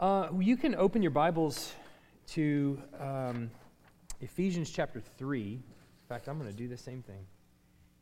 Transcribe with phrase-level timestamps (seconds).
[0.00, 1.74] Uh, you can open your Bibles
[2.26, 3.50] to um,
[4.22, 5.52] Ephesians chapter 3.
[5.52, 5.62] In
[6.08, 7.26] fact, I'm going to do the same thing.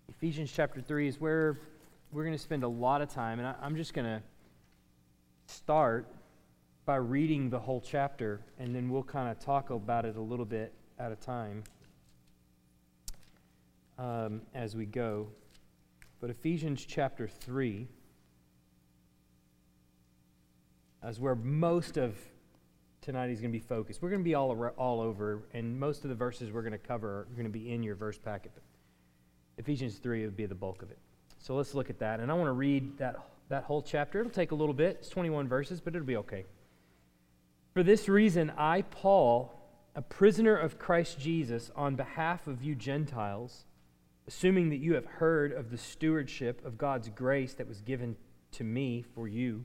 [0.09, 1.59] Ephesians chapter 3 is where
[2.13, 4.23] we're going to spend a lot of time, and I, I'm just going to
[5.47, 6.07] start
[6.87, 10.47] by reading the whole chapter, and then we'll kind of talk about it a little
[10.47, 11.65] bit at a time
[13.99, 15.27] um, as we go.
[16.21, 17.89] But Ephesians chapter 3.
[21.07, 22.17] Is where most of
[23.01, 24.03] tonight is going to be focused.
[24.03, 26.79] We're going to be all, all over, and most of the verses we're going to
[26.79, 28.53] cover are going to be in your verse packet.
[28.55, 28.63] But
[29.57, 30.99] Ephesians 3 would be the bulk of it.
[31.39, 32.21] So let's look at that.
[32.21, 33.17] And I want to read that,
[33.49, 34.21] that whole chapter.
[34.21, 34.99] It'll take a little bit.
[35.01, 36.45] It's 21 verses, but it'll be okay.
[37.73, 39.55] For this reason, I, Paul,
[39.95, 43.65] a prisoner of Christ Jesus, on behalf of you Gentiles,
[44.27, 48.17] assuming that you have heard of the stewardship of God's grace that was given
[48.53, 49.65] to me for you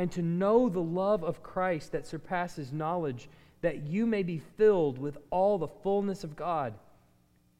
[0.00, 3.28] and to know the love of Christ that surpasses knowledge,
[3.60, 6.72] that you may be filled with all the fullness of God.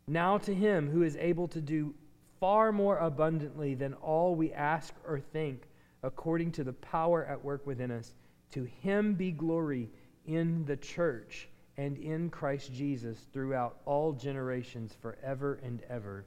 [0.08, 1.92] Now to him who is able to do
[2.40, 5.64] far more abundantly than all we ask or think,
[6.02, 8.14] according to the power at work within us,
[8.52, 9.90] to him be glory
[10.24, 11.46] in the church
[11.76, 16.24] and in Christ Jesus throughout all generations, forever and ever.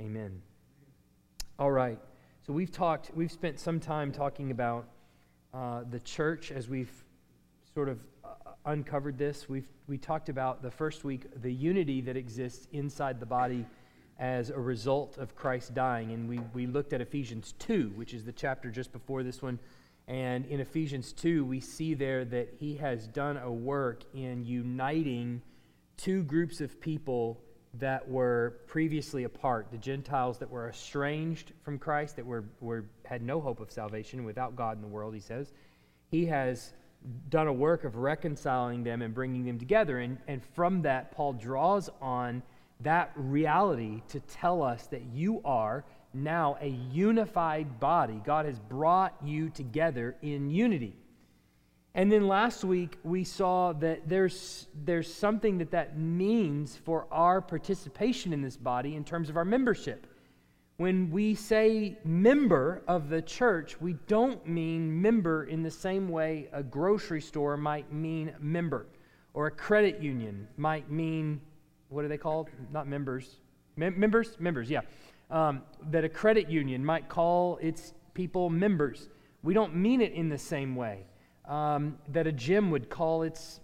[0.00, 0.42] Amen.
[1.60, 2.00] All right.
[2.44, 4.88] So we've talked, we've spent some time talking about
[5.54, 6.92] uh, the church, as we've
[7.74, 8.28] sort of uh,
[8.66, 13.26] uncovered this, we've we talked about the first week the unity that exists inside the
[13.26, 13.66] body
[14.18, 16.12] as a result of Christ dying.
[16.12, 19.58] And we, we looked at Ephesians 2, which is the chapter just before this one.
[20.06, 25.42] And in Ephesians 2, we see there that he has done a work in uniting
[25.96, 27.40] two groups of people
[27.74, 33.22] that were previously apart the Gentiles that were estranged from Christ, that were, were, had
[33.22, 35.52] no hope of salvation without God in the world, he says.
[36.10, 36.72] He has
[37.28, 39.98] done a work of reconciling them and bringing them together.
[39.98, 42.42] And, and from that, Paul draws on
[42.80, 45.84] that reality to tell us that you are
[46.14, 48.20] now a unified body.
[48.24, 50.96] God has brought you together in unity.
[51.94, 57.42] And then last week, we saw that there's, there's something that that means for our
[57.42, 60.06] participation in this body in terms of our membership.
[60.78, 66.48] When we say member of the church, we don't mean member in the same way
[66.52, 68.86] a grocery store might mean member,
[69.34, 71.40] or a credit union might mean,
[71.88, 72.48] what are they called?
[72.72, 73.38] Not members.
[73.76, 74.36] Mem- members?
[74.40, 74.80] Members, yeah.
[75.30, 79.08] Um, that a credit union might call its people members.
[79.42, 81.04] We don't mean it in the same way
[81.46, 83.60] um, that a gym would call its,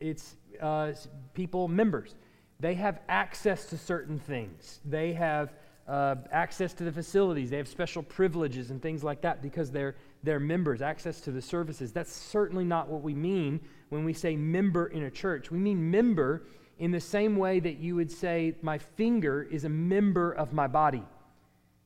[0.00, 0.92] its uh,
[1.34, 2.14] people members.
[2.60, 4.80] They have access to certain things.
[4.84, 5.52] They have
[5.86, 7.50] uh, access to the facilities.
[7.50, 11.42] They have special privileges and things like that because they're, they're members, access to the
[11.42, 11.92] services.
[11.92, 13.60] That's certainly not what we mean
[13.90, 15.50] when we say member in a church.
[15.50, 16.44] We mean member
[16.78, 20.66] in the same way that you would say, My finger is a member of my
[20.66, 21.04] body.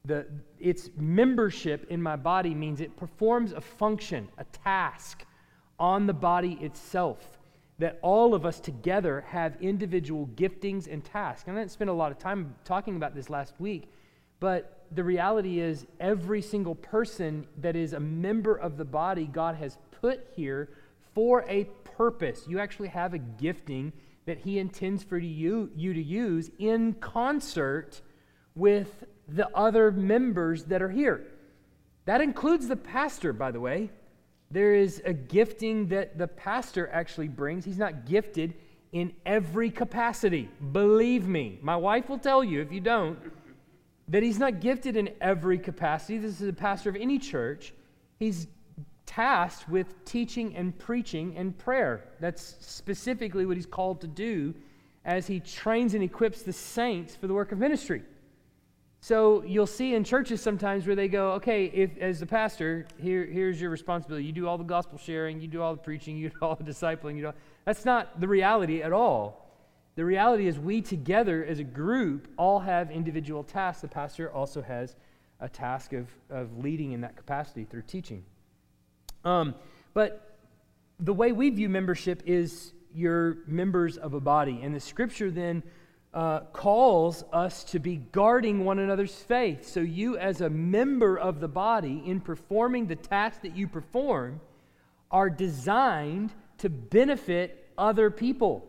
[0.05, 0.27] The,
[0.59, 5.25] its membership in my body means it performs a function, a task
[5.79, 7.38] on the body itself.
[7.79, 11.47] That all of us together have individual giftings and tasks.
[11.47, 13.93] And I didn't spend a lot of time talking about this last week,
[14.41, 19.57] but the reality is every single person that is a member of the body, God
[19.57, 20.71] has put here
[21.15, 21.65] for a
[21.97, 22.47] purpose.
[22.49, 23.93] You actually have a gifting
[24.27, 28.01] that He intends for you, you to use in concert
[28.55, 31.27] with the other members that are here.
[32.07, 33.91] That includes the pastor, by the way.
[34.51, 37.65] There is a gifting that the pastor actually brings.
[37.65, 38.55] He's not gifted
[38.93, 40.49] in every capacity.
[40.73, 41.59] Believe me.
[41.61, 43.19] My wife will tell you, if you don't,
[44.09, 46.17] that he's not gifted in every capacity.
[46.19, 47.75] This is a pastor of any church.
[48.19, 48.47] He's
[49.05, 52.05] tasked with teaching and preaching and prayer.
[52.21, 54.55] That's specifically what he's called to do
[55.05, 58.03] as he trains and equips the saints for the work of ministry.
[59.01, 63.25] So you'll see in churches sometimes where they go, okay, if as the pastor, here,
[63.25, 64.27] here's your responsibility.
[64.27, 66.65] You do all the gospel sharing, you do all the preaching, you do all the
[66.65, 67.15] discipling.
[67.15, 67.35] You do all...
[67.65, 69.47] That's not the reality at all.
[69.95, 73.83] The reality is we together as a group all have individual tasks.
[73.83, 74.97] The pastor also has
[75.41, 78.25] a task of, of leading in that capacity through teaching.
[79.25, 79.55] Um,
[79.95, 80.39] but
[81.01, 84.61] the way we view membership is you're members of a body.
[84.63, 85.63] And the scripture then
[86.15, 89.69] uh, calls us to be guarding one another's faith.
[89.69, 94.41] So, you, as a member of the body, in performing the task that you perform,
[95.11, 98.67] are designed to benefit other people.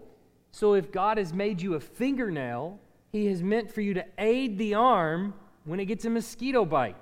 [0.52, 2.78] So, if God has made you a fingernail,
[3.12, 5.34] He has meant for you to aid the arm
[5.64, 6.98] when it gets a mosquito bite,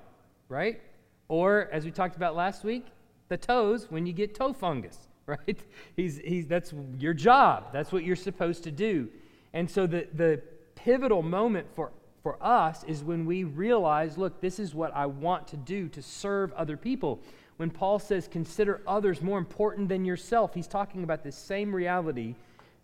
[0.50, 0.82] right?
[1.30, 2.86] Or, as we talked about last week,
[3.28, 5.60] the toes when you get toe fungus, right?
[5.96, 7.74] He's, he's, that's your job.
[7.74, 9.10] That's what you're supposed to do.
[9.58, 10.40] And so the, the
[10.76, 15.48] pivotal moment for, for us is when we realize look, this is what I want
[15.48, 17.20] to do to serve other people.
[17.56, 22.36] When Paul says, consider others more important than yourself, he's talking about this same reality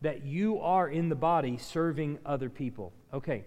[0.02, 2.92] that you are in the body serving other people.
[3.14, 3.46] Okay,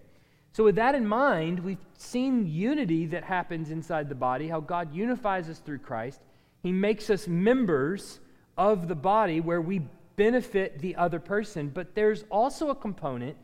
[0.53, 4.95] so with that in mind, we've seen unity that happens inside the body, how God
[4.95, 6.21] unifies us through Christ.
[6.63, 8.21] He makes us members
[8.57, 9.81] of the body where we
[10.17, 13.37] benefit the other person, but there's also a component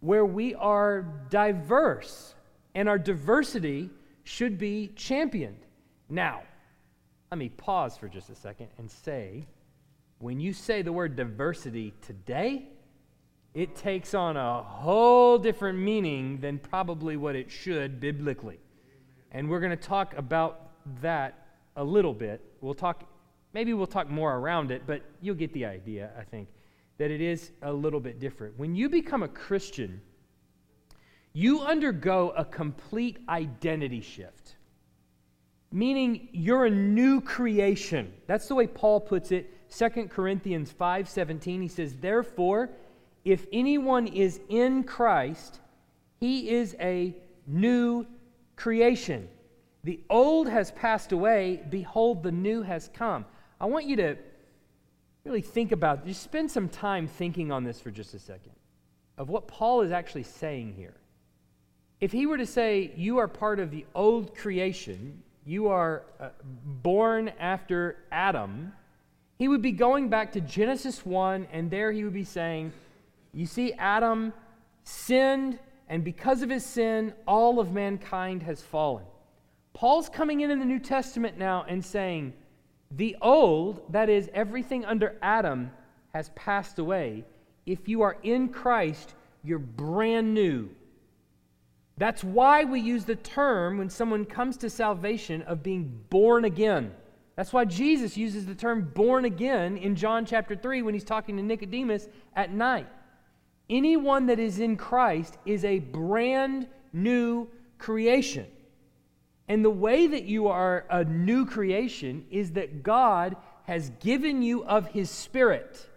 [0.00, 2.34] where we are diverse,
[2.74, 3.90] and our diversity
[4.24, 5.60] should be championed.
[6.08, 6.42] Now,
[7.30, 9.46] let me pause for just a second and say
[10.18, 12.68] when you say the word diversity today,
[13.54, 18.58] it takes on a whole different meaning than probably what it should biblically.
[19.32, 20.70] And we're going to talk about
[21.02, 21.46] that
[21.76, 22.40] a little bit.
[22.60, 23.04] We'll talk
[23.56, 26.46] Maybe we'll talk more around it, but you'll get the idea, I think,
[26.98, 28.58] that it is a little bit different.
[28.58, 30.02] When you become a Christian,
[31.32, 34.56] you undergo a complete identity shift,
[35.72, 38.12] meaning you're a new creation.
[38.26, 39.50] That's the way Paul puts it.
[39.70, 42.68] 2 Corinthians 5:17 he says therefore
[43.24, 45.60] if anyone is in Christ
[46.20, 47.16] he is a
[47.46, 48.06] new
[48.54, 49.30] creation
[49.82, 53.24] the old has passed away behold the new has come
[53.60, 54.16] I want you to
[55.24, 58.52] really think about, just spend some time thinking on this for just a second,
[59.18, 60.94] of what Paul is actually saying here.
[62.00, 66.28] If he were to say, You are part of the old creation, you are uh,
[66.82, 68.72] born after Adam,
[69.38, 72.72] he would be going back to Genesis 1, and there he would be saying,
[73.32, 74.32] You see, Adam
[74.84, 75.58] sinned,
[75.88, 79.04] and because of his sin, all of mankind has fallen.
[79.72, 82.32] Paul's coming in in the New Testament now and saying,
[82.96, 85.70] the old, that is, everything under Adam,
[86.14, 87.24] has passed away.
[87.66, 90.70] If you are in Christ, you're brand new.
[91.98, 96.92] That's why we use the term when someone comes to salvation of being born again.
[97.36, 101.36] That's why Jesus uses the term born again in John chapter 3 when he's talking
[101.36, 102.86] to Nicodemus at night.
[103.68, 107.48] Anyone that is in Christ is a brand new
[107.78, 108.46] creation.
[109.48, 114.64] And the way that you are a new creation is that God has given you
[114.64, 115.88] of his spirit.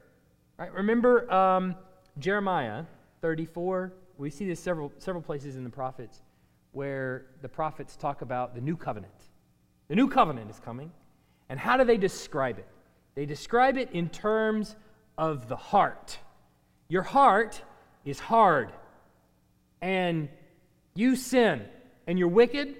[0.57, 0.73] Right?
[0.73, 1.75] Remember um,
[2.19, 2.85] Jeremiah
[3.21, 3.93] 34?
[4.17, 6.21] We see this several, several places in the prophets
[6.71, 9.13] where the prophets talk about the new covenant.
[9.87, 10.91] The new covenant is coming.
[11.49, 12.67] And how do they describe it?
[13.15, 14.75] They describe it in terms
[15.17, 16.19] of the heart.
[16.87, 17.61] Your heart
[18.05, 18.71] is hard,
[19.81, 20.29] and
[20.95, 21.65] you sin,
[22.07, 22.75] and you're wicked,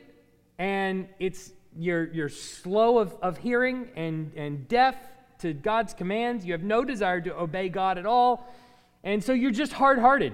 [0.60, 4.96] and it's you're, you're slow of, of hearing and, and deaf
[5.40, 6.46] to God's commands.
[6.46, 8.46] You have no desire to obey God at all.
[9.04, 10.34] And so you're just hard hearted.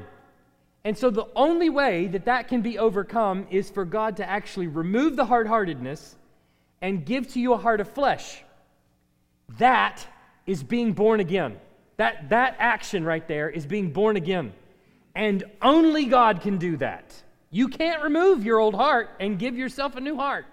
[0.83, 4.67] And so the only way that that can be overcome is for God to actually
[4.67, 6.15] remove the hard heartedness
[6.81, 8.43] and give to you a heart of flesh.
[9.57, 10.05] That
[10.47, 11.57] is being born again.
[11.97, 14.53] That, that action right there is being born again.
[15.13, 17.13] And only God can do that.
[17.55, 20.45] You can't remove your old heart and give yourself a new heart.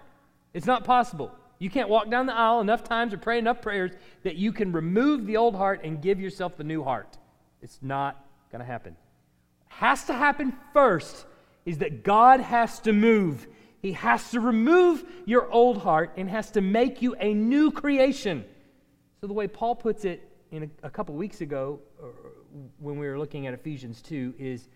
[0.53, 1.33] It's not possible.
[1.59, 3.91] You can't walk down the aisle enough times or pray enough prayers
[4.23, 7.17] that you can remove the old heart and give yourself the new heart.
[7.61, 8.95] It's not going to happen.
[9.67, 11.25] Has to happen first
[11.65, 13.47] is that God has to move.
[13.81, 18.45] He has to remove your old heart and has to make you a new creation.
[19.19, 22.05] So, the way Paul puts it in a, a couple weeks ago, uh,
[22.79, 24.69] when we were looking at Ephesians 2, is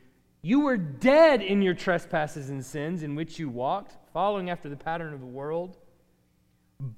[0.48, 4.78] you were dead in your trespasses and sins in which you walked, following after the
[4.78, 5.76] pattern of the world.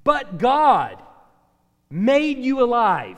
[0.03, 1.01] But God
[1.89, 3.17] made you alive.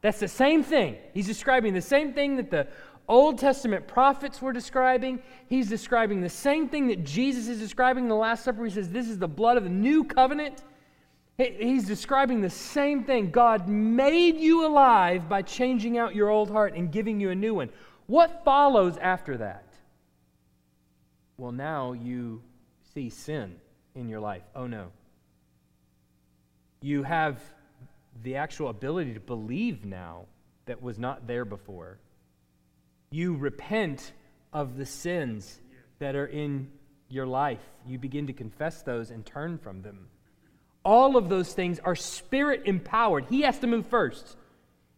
[0.00, 0.96] That's the same thing.
[1.12, 2.68] He's describing the same thing that the
[3.06, 5.20] Old Testament prophets were describing.
[5.46, 8.64] He's describing the same thing that Jesus is describing in the Last Supper.
[8.64, 10.64] He says, This is the blood of the new covenant.
[11.36, 13.30] He's describing the same thing.
[13.30, 17.52] God made you alive by changing out your old heart and giving you a new
[17.52, 17.68] one.
[18.06, 19.65] What follows after that?
[21.38, 22.42] Well, now you
[22.94, 23.56] see sin
[23.94, 24.42] in your life.
[24.54, 24.88] Oh no.
[26.80, 27.40] You have
[28.22, 30.26] the actual ability to believe now
[30.66, 31.98] that was not there before.
[33.10, 34.12] You repent
[34.52, 35.60] of the sins
[35.98, 36.70] that are in
[37.08, 37.60] your life.
[37.86, 40.08] You begin to confess those and turn from them.
[40.84, 43.26] All of those things are spirit empowered.
[43.28, 44.36] He has to move first.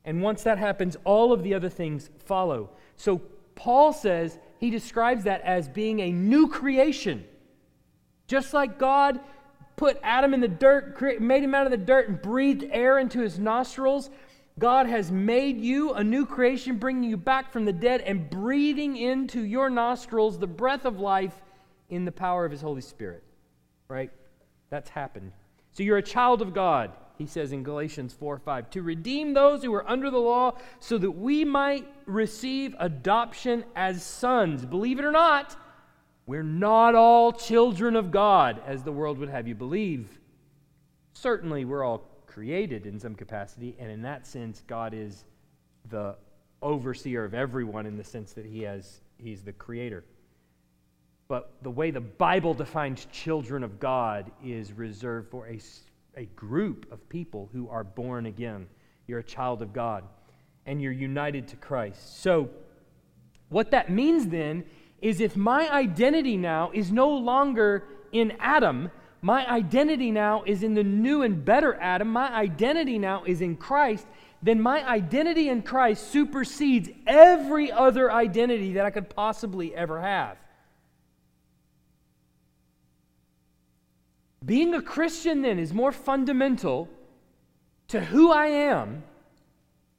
[0.04, 2.70] And once that happens, all of the other things follow.
[2.96, 3.22] So
[3.58, 7.24] Paul says he describes that as being a new creation.
[8.28, 9.18] Just like God
[9.74, 13.20] put Adam in the dirt, made him out of the dirt, and breathed air into
[13.20, 14.10] his nostrils,
[14.60, 18.96] God has made you a new creation, bringing you back from the dead and breathing
[18.96, 21.42] into your nostrils the breath of life
[21.90, 23.24] in the power of his Holy Spirit.
[23.88, 24.12] Right?
[24.70, 25.32] That's happened.
[25.72, 29.62] So you're a child of God, he says in Galatians 4 5, to redeem those
[29.62, 34.64] who are under the law so that we might receive adoption as sons.
[34.64, 35.56] Believe it or not,
[36.26, 40.20] we're not all children of God, as the world would have you believe.
[41.12, 45.24] Certainly, we're all created in some capacity, and in that sense, God is
[45.90, 46.16] the
[46.62, 50.04] overseer of everyone in the sense that he has, he's the creator.
[51.28, 55.58] But the way the Bible defines children of God is reserved for a,
[56.16, 58.66] a group of people who are born again.
[59.06, 60.04] You're a child of God,
[60.66, 62.20] and you're united to Christ.
[62.22, 62.50] So,
[63.48, 64.64] what that means then
[65.00, 68.90] is if my identity now is no longer in Adam,
[69.22, 73.56] my identity now is in the new and better Adam, my identity now is in
[73.56, 74.06] Christ,
[74.42, 80.36] then my identity in Christ supersedes every other identity that I could possibly ever have.
[84.44, 86.88] Being a Christian then is more fundamental
[87.88, 89.02] to who I am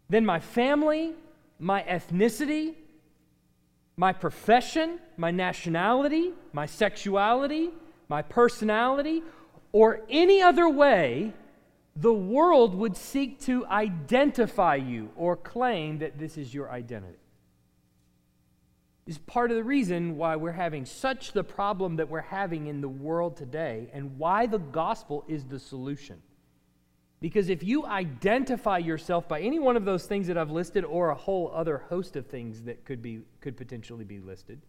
[0.09, 1.13] than my family,
[1.59, 2.75] my ethnicity,
[3.97, 7.69] my profession, my nationality, my sexuality,
[8.07, 9.21] my personality,
[9.71, 11.33] or any other way
[11.95, 17.17] the world would seek to identify you or claim that this is your identity
[19.09, 22.79] is part of the reason why we're having such the problem that we're having in
[22.79, 26.21] the world today and why the gospel is the solution.
[27.19, 31.09] Because if you identify yourself by any one of those things that I've listed or
[31.09, 34.61] a whole other host of things that could be could potentially be listed,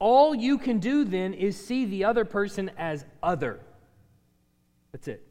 [0.00, 3.60] all you can do then is see the other person as other.
[4.90, 5.24] That's it.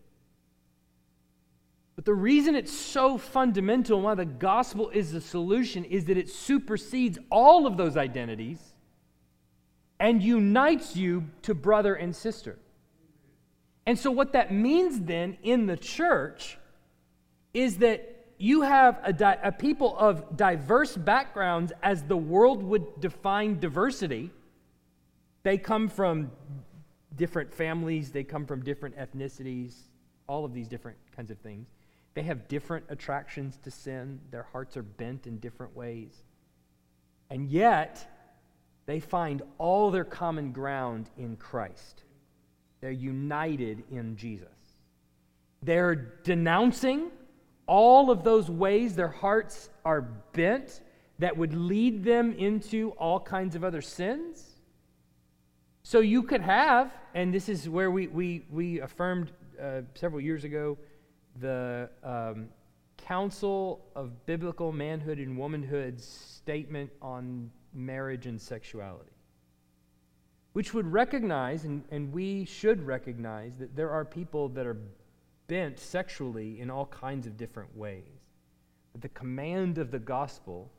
[1.96, 6.18] But the reason it's so fundamental and why the gospel is the solution is that
[6.18, 8.74] it supersedes all of those identities
[10.00, 12.58] and unites you to brother and sister.
[13.86, 16.58] And so, what that means then in the church
[17.54, 23.00] is that you have a, di- a people of diverse backgrounds as the world would
[23.00, 24.32] define diversity.
[25.44, 26.32] They come from
[27.16, 29.76] different families, they come from different ethnicities,
[30.28, 31.68] all of these different kinds of things.
[32.14, 36.24] They have different attractions to sin, their hearts are bent in different ways.
[37.30, 38.08] And yet,
[38.86, 42.04] they find all their common ground in Christ.
[42.82, 44.48] They're united in Jesus.
[45.62, 47.10] They're denouncing
[47.66, 50.82] all of those ways their hearts are bent
[51.20, 54.50] that would lead them into all kinds of other sins.
[55.84, 60.44] So you could have, and this is where we, we, we affirmed uh, several years
[60.44, 60.78] ago
[61.40, 62.48] the um,
[62.98, 69.12] Council of Biblical Manhood and Womanhood's statement on marriage and sexuality,
[70.54, 74.78] which would recognize, and, and we should recognize, that there are people that are
[75.48, 78.04] bent sexually in all kinds of different ways.
[78.92, 80.72] But the command of the gospel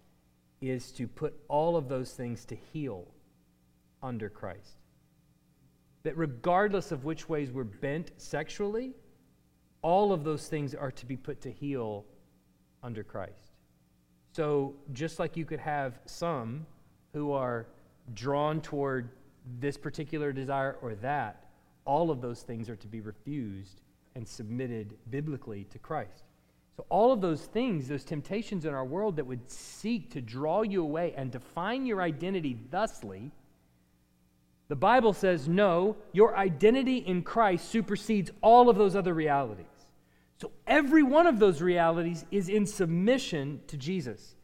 [0.61, 3.07] is to put all of those things to heel
[4.03, 4.79] under Christ.
[6.05, 8.93] That regardless of which ways we're bent sexually,
[9.85, 12.07] all of those things are to be put to heel
[12.83, 13.53] under Christ.
[14.33, 16.67] So, just like you could have some
[17.13, 17.67] who are
[18.15, 19.11] drawn toward
[19.61, 21.45] this particular desire or that,
[21.85, 23.83] all of those things are to be refused
[24.15, 26.25] and submitted biblically to Christ.
[26.79, 30.63] So, all of those things, those temptations in our world that would seek to draw
[30.63, 33.33] you away and define your identity thusly,
[34.69, 39.67] the Bible says, no, your identity in Christ supersedes all of those other realities.
[40.41, 44.35] So, every one of those realities is in submission to Jesus.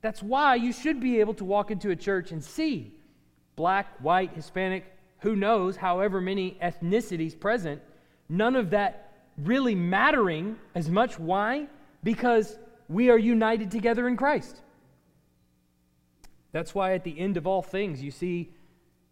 [0.00, 2.92] That's why you should be able to walk into a church and see
[3.54, 4.84] black, white, Hispanic,
[5.20, 7.80] who knows, however many ethnicities present,
[8.28, 11.18] none of that really mattering as much.
[11.18, 11.66] Why?
[12.04, 14.60] Because we are united together in Christ.
[16.52, 18.52] That's why at the end of all things, you see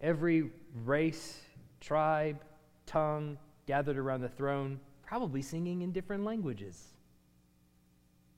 [0.01, 0.51] every
[0.85, 1.41] race,
[1.81, 2.41] tribe,
[2.87, 6.83] tongue gathered around the throne, probably singing in different languages,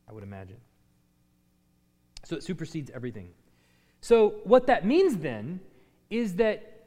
[0.09, 0.59] I would imagine.
[2.25, 3.29] So it supersedes everything.
[4.01, 5.61] So, what that means then
[6.11, 6.85] is that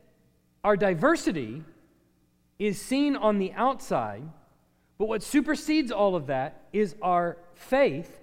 [0.63, 1.63] our diversity
[2.59, 4.23] is seen on the outside
[4.99, 8.19] but what supersedes all of that is our faith.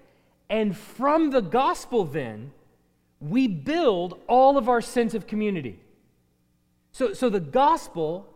[0.49, 2.53] And from the gospel, then,
[3.19, 5.81] we build all of our sense of community.
[6.93, 8.29] So, so the gospel,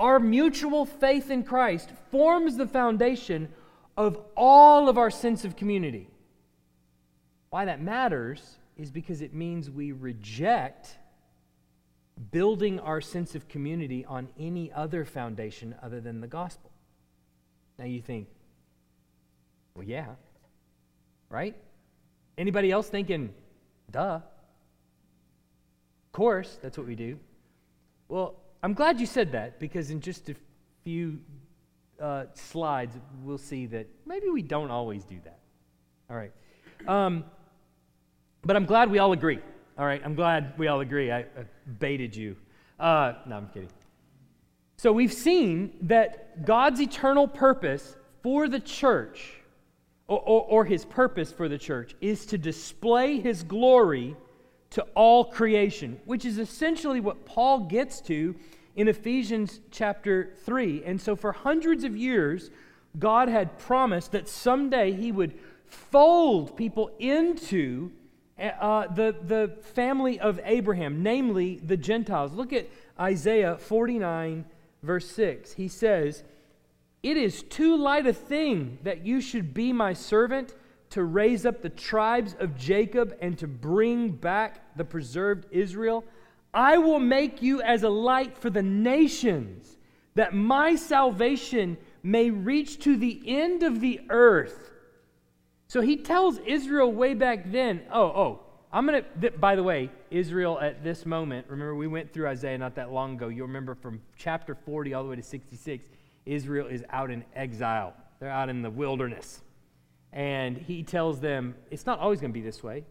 [0.00, 3.50] our mutual faith in Christ, forms the foundation
[3.96, 6.08] of all of our sense of community.
[7.50, 10.96] Why that matters is because it means we reject
[12.30, 16.70] building our sense of community on any other foundation other than the gospel.
[17.78, 18.28] Now you think,
[19.74, 20.06] well, yeah,
[21.28, 21.56] right?
[22.38, 23.34] Anybody else thinking,
[23.90, 24.20] duh?
[26.06, 27.18] Of course, that's what we do.
[28.08, 30.34] Well, I'm glad you said that because in just a
[30.84, 31.18] few
[32.00, 35.38] uh, slides, we'll see that maybe we don't always do that.
[36.10, 36.32] All right.
[36.86, 37.24] Um,
[38.42, 39.38] but I'm glad we all agree.
[39.78, 40.00] All right.
[40.04, 41.10] I'm glad we all agree.
[41.10, 41.44] I, I
[41.78, 42.36] baited you.
[42.78, 43.70] Uh, no, I'm kidding.
[44.76, 49.34] So we've seen that God's eternal purpose for the church,
[50.08, 54.16] or, or, or, his purpose for the church, is to display his glory
[54.70, 58.34] to all creation, which is essentially what Paul gets to
[58.76, 60.84] in Ephesians chapter 3.
[60.84, 62.50] And so for hundreds of years,
[62.98, 67.92] God had promised that someday he would fold people into
[68.38, 72.32] uh, the, the family of Abraham, namely the Gentiles.
[72.32, 74.44] Look at Isaiah 49
[74.82, 75.52] verse 6.
[75.52, 76.24] He says,
[77.02, 80.54] It is too light a thing that you should be my servant
[80.90, 86.04] to raise up the tribes of Jacob and to bring back the preserved Israel.
[86.52, 89.76] I will make you as a light for the nations,
[90.16, 94.72] that my salvation may reach to the end of the earth.
[95.68, 98.40] So he tells Israel way back then, oh, oh,
[98.72, 102.58] I'm going to, by the way, Israel at this moment, remember we went through Isaiah
[102.58, 103.28] not that long ago.
[103.28, 105.84] You'll remember from chapter 40 all the way to 66,
[106.26, 107.94] Israel is out in exile.
[108.18, 109.42] They're out in the wilderness.
[110.12, 112.84] And he tells them, it's not always going to be this way,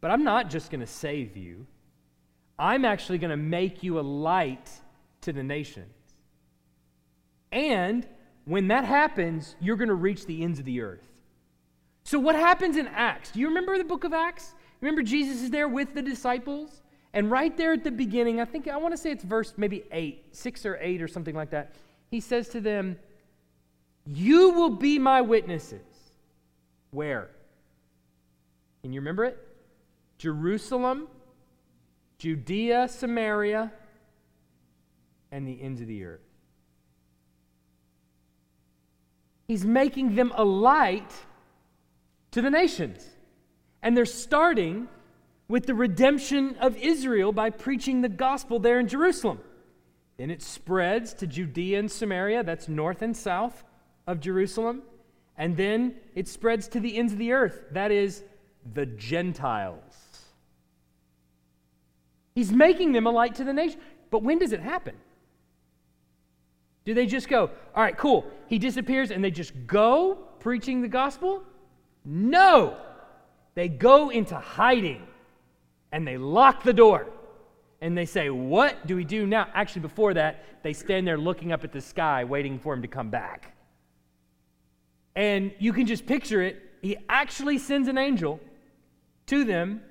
[0.00, 1.66] but I'm not just going to save you.
[2.58, 4.70] I'm actually going to make you a light
[5.22, 5.92] to the nations.
[7.52, 8.06] And
[8.44, 11.06] when that happens, you're going to reach the ends of the earth.
[12.04, 13.32] So, what happens in Acts?
[13.32, 14.54] Do you remember the book of Acts?
[14.80, 16.82] Remember, Jesus is there with the disciples?
[17.12, 19.84] And right there at the beginning, I think, I want to say it's verse maybe
[19.90, 21.74] 8, 6 or 8 or something like that.
[22.10, 22.98] He says to them,
[24.06, 25.89] You will be my witnesses.
[26.90, 27.30] Where?
[28.82, 29.38] Can you remember it?
[30.18, 31.08] Jerusalem,
[32.18, 33.72] Judea, Samaria,
[35.32, 36.20] and the ends of the earth.
[39.48, 41.12] He's making them a light
[42.30, 43.04] to the nations.
[43.82, 44.88] And they're starting
[45.48, 49.40] with the redemption of Israel by preaching the gospel there in Jerusalem.
[50.16, 53.64] Then it spreads to Judea and Samaria, that's north and south
[54.06, 54.82] of Jerusalem.
[55.40, 58.22] And then it spreads to the ends of the earth, that is,
[58.74, 60.26] the Gentiles.
[62.34, 63.80] He's making them a light to the nation.
[64.10, 64.96] But when does it happen?
[66.84, 70.88] Do they just go, all right, cool, he disappears, and they just go preaching the
[70.88, 71.42] gospel?
[72.04, 72.76] No!
[73.54, 75.06] They go into hiding
[75.90, 77.06] and they lock the door.
[77.80, 79.48] And they say, What do we do now?
[79.54, 82.88] Actually, before that, they stand there looking up at the sky, waiting for him to
[82.88, 83.54] come back.
[85.14, 86.62] And you can just picture it.
[86.82, 88.40] He actually sends an angel
[89.26, 89.82] to them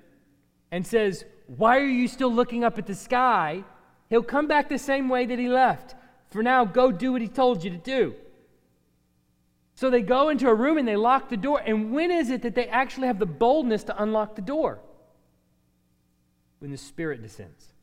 [0.71, 3.63] and says, Why are you still looking up at the sky?
[4.09, 5.95] He'll come back the same way that he left.
[6.29, 8.15] For now, go do what he told you to do.
[9.75, 11.61] So they go into a room and they lock the door.
[11.65, 14.79] And when is it that they actually have the boldness to unlock the door?
[16.59, 17.73] When the Spirit descends.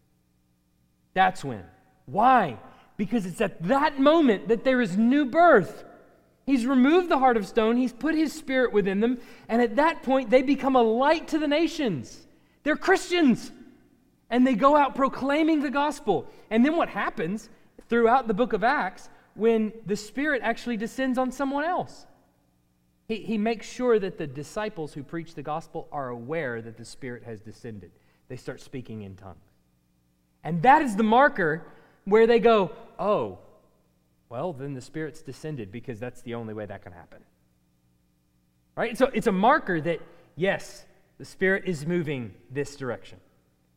[1.15, 1.65] That's when.
[2.05, 2.59] Why?
[2.99, 5.85] Because it's at that moment that there is new birth.
[6.47, 10.03] He's removed the heart of stone, He's put His Spirit within them, and at that
[10.05, 12.27] point, they become a light to the nations.
[12.63, 13.51] They're Christians,
[14.31, 16.31] and they go out proclaiming the gospel.
[16.51, 17.49] And then what happens
[17.89, 22.07] throughout the book of Acts when the Spirit actually descends on someone else?
[23.09, 26.85] He, he makes sure that the disciples who preach the gospel are aware that the
[26.85, 27.91] Spirit has descended.
[28.29, 29.39] They start speaking in tongues.
[30.43, 31.65] And that is the marker
[32.05, 33.39] where they go, oh,
[34.29, 37.21] well, then the Spirit's descended because that's the only way that can happen.
[38.77, 38.97] Right?
[38.99, 40.01] So it's a marker that,
[40.35, 40.85] yes,
[41.19, 43.19] the Spirit is moving this direction.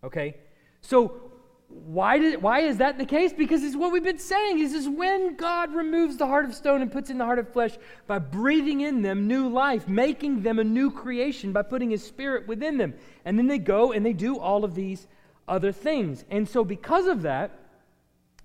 [0.03, 0.35] Okay?
[0.81, 1.29] So
[1.69, 3.31] why, did, why is that the case?
[3.31, 4.59] Because it's what we've been saying.
[4.59, 7.53] Is is when God removes the heart of stone and puts in the heart of
[7.53, 12.03] flesh by breathing in them new life, making them a new creation by putting His
[12.03, 12.95] Spirit within them.
[13.23, 15.07] And then they go and they do all of these
[15.47, 16.25] other things.
[16.31, 17.51] And so, because of that,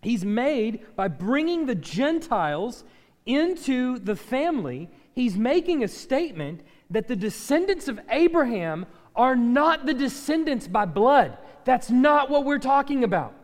[0.04, 2.84] He's made by bringing the Gentiles
[3.24, 8.84] into the family, he's making a statement that the descendants of Abraham
[9.16, 11.38] are not the descendants by blood.
[11.64, 13.34] That's not what we're talking about.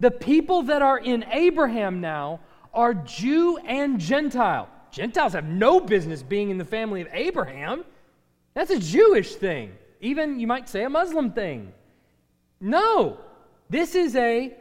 [0.00, 2.40] The people that are in Abraham now
[2.72, 4.70] are Jew and Gentile.
[4.90, 7.84] Gentiles have no business being in the family of Abraham.
[8.54, 9.72] That's a Jewish thing.
[10.00, 11.70] Even, you might say, a Muslim thing.
[12.60, 13.18] No,
[13.68, 14.54] this is a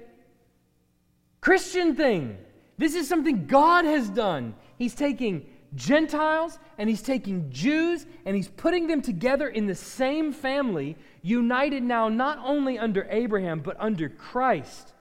[1.42, 2.38] Christian thing.
[2.78, 4.56] This is something God has done.
[4.78, 10.32] He's taking Gentiles and he's taking Jews and he's putting them together in the same
[10.32, 14.94] family, united now not only under Abraham, but under Christ.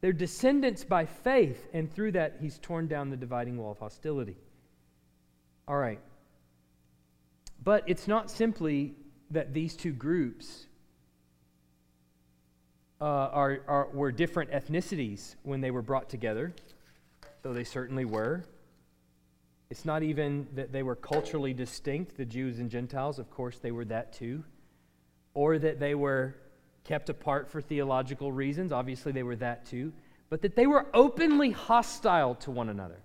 [0.00, 4.36] They're descendants by faith, and through that, he's torn down the dividing wall of hostility.
[5.66, 6.00] All right.
[7.62, 8.96] But it's not simply
[9.30, 10.66] that these two groups
[13.00, 16.54] uh, are, are, were different ethnicities when they were brought together,
[17.42, 18.44] though they certainly were.
[19.70, 23.72] It's not even that they were culturally distinct, the Jews and Gentiles, of course, they
[23.72, 24.44] were that too.
[25.34, 26.36] Or that they were
[26.84, 29.92] kept apart for theological reasons, obviously, they were that too.
[30.30, 33.00] But that they were openly hostile to one another.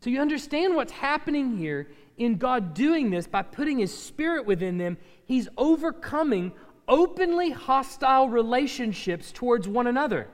[0.00, 4.78] So you understand what's happening here in God doing this by putting His Spirit within
[4.78, 4.96] them.
[5.24, 6.52] He's overcoming
[6.88, 10.26] openly hostile relationships towards one another.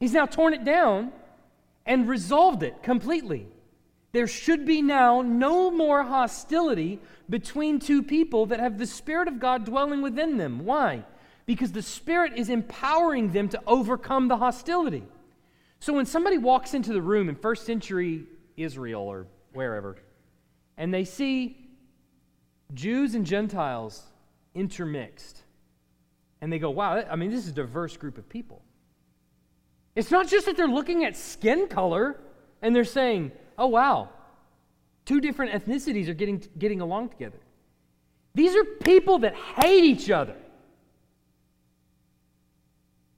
[0.00, 1.12] He's now torn it down
[1.84, 3.48] and resolved it completely.
[4.12, 9.38] There should be now no more hostility between two people that have the Spirit of
[9.38, 10.64] God dwelling within them.
[10.64, 11.04] Why?
[11.46, 15.04] Because the Spirit is empowering them to overcome the hostility.
[15.80, 18.24] So when somebody walks into the room in first century
[18.56, 19.96] Israel or wherever,
[20.76, 21.68] and they see
[22.74, 24.02] Jews and Gentiles
[24.54, 25.42] intermixed,
[26.40, 28.62] and they go, wow, I mean, this is a diverse group of people.
[29.94, 32.20] It's not just that they're looking at skin color
[32.62, 34.10] and they're saying, oh, wow,
[35.04, 37.38] two different ethnicities are getting, getting along together.
[38.34, 40.36] These are people that hate each other,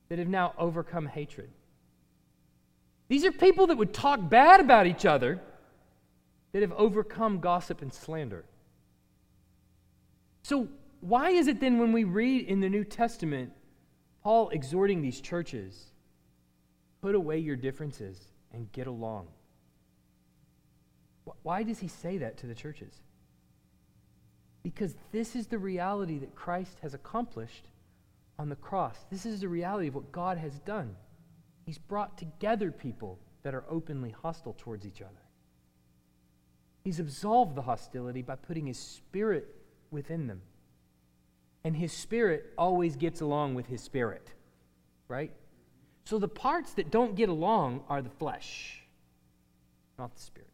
[0.08, 1.50] that have now overcome hatred.
[3.08, 5.40] These are people that would talk bad about each other,
[6.52, 8.44] that have overcome gossip and slander.
[10.42, 10.68] So,
[11.00, 13.52] why is it then when we read in the New Testament
[14.22, 15.86] Paul exhorting these churches,
[17.00, 18.18] put away your differences
[18.52, 19.28] and get along?
[21.42, 23.00] Why does he say that to the churches?
[24.62, 27.68] Because this is the reality that Christ has accomplished
[28.38, 29.06] on the cross.
[29.10, 30.96] This is the reality of what God has done.
[31.64, 35.22] He's brought together people that are openly hostile towards each other.
[36.84, 39.54] He's absolved the hostility by putting his spirit
[39.90, 40.42] within them.
[41.64, 44.32] And his spirit always gets along with his spirit,
[45.08, 45.32] right?
[46.04, 48.82] So the parts that don't get along are the flesh,
[49.98, 50.48] not the spirit.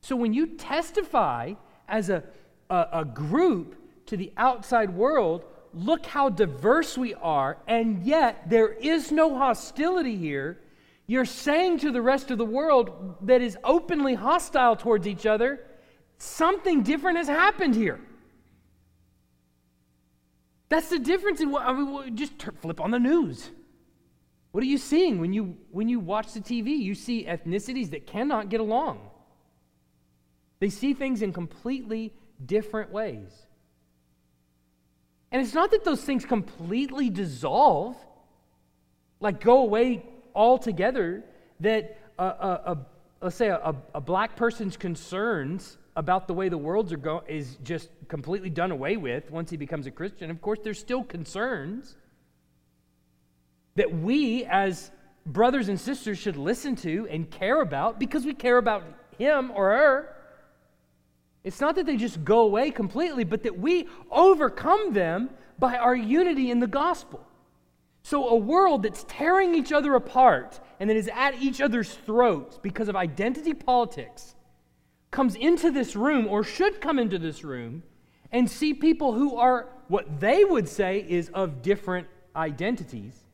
[0.00, 1.54] So when you testify
[1.88, 2.24] as a,
[2.70, 8.72] a, a group to the outside world, look how diverse we are, and yet there
[8.72, 10.58] is no hostility here.
[11.06, 15.60] You're saying to the rest of the world that is openly hostile towards each other,
[16.18, 18.00] Something different has happened here.
[20.68, 23.50] That's the difference in what I mean, just flip on the news.
[24.52, 26.78] What are you seeing when you when you watch the TV?
[26.78, 29.00] You see ethnicities that cannot get along.
[30.58, 33.30] They see things in completely different ways.
[35.30, 37.96] And it's not that those things completely dissolve,
[39.20, 41.24] like go away altogether,
[41.60, 42.78] that a, a, a
[43.20, 47.88] let's say a, a, black person's concerns about the way the world going is just
[48.06, 50.30] completely done away with once he becomes a Christian.
[50.30, 51.96] Of course, there's still concerns
[53.74, 54.90] that we as
[55.24, 58.84] brothers and sisters should listen to and care about because we care about
[59.18, 60.16] him or her.
[61.42, 65.96] It's not that they just go away completely, but that we overcome them by our
[65.96, 67.26] unity in the gospel.
[68.02, 72.58] So, a world that's tearing each other apart and that is at each other's throats
[72.62, 74.35] because of identity politics
[75.16, 77.82] comes into this room or should come into this room
[78.32, 83.24] and see people who are what they would say is of different identities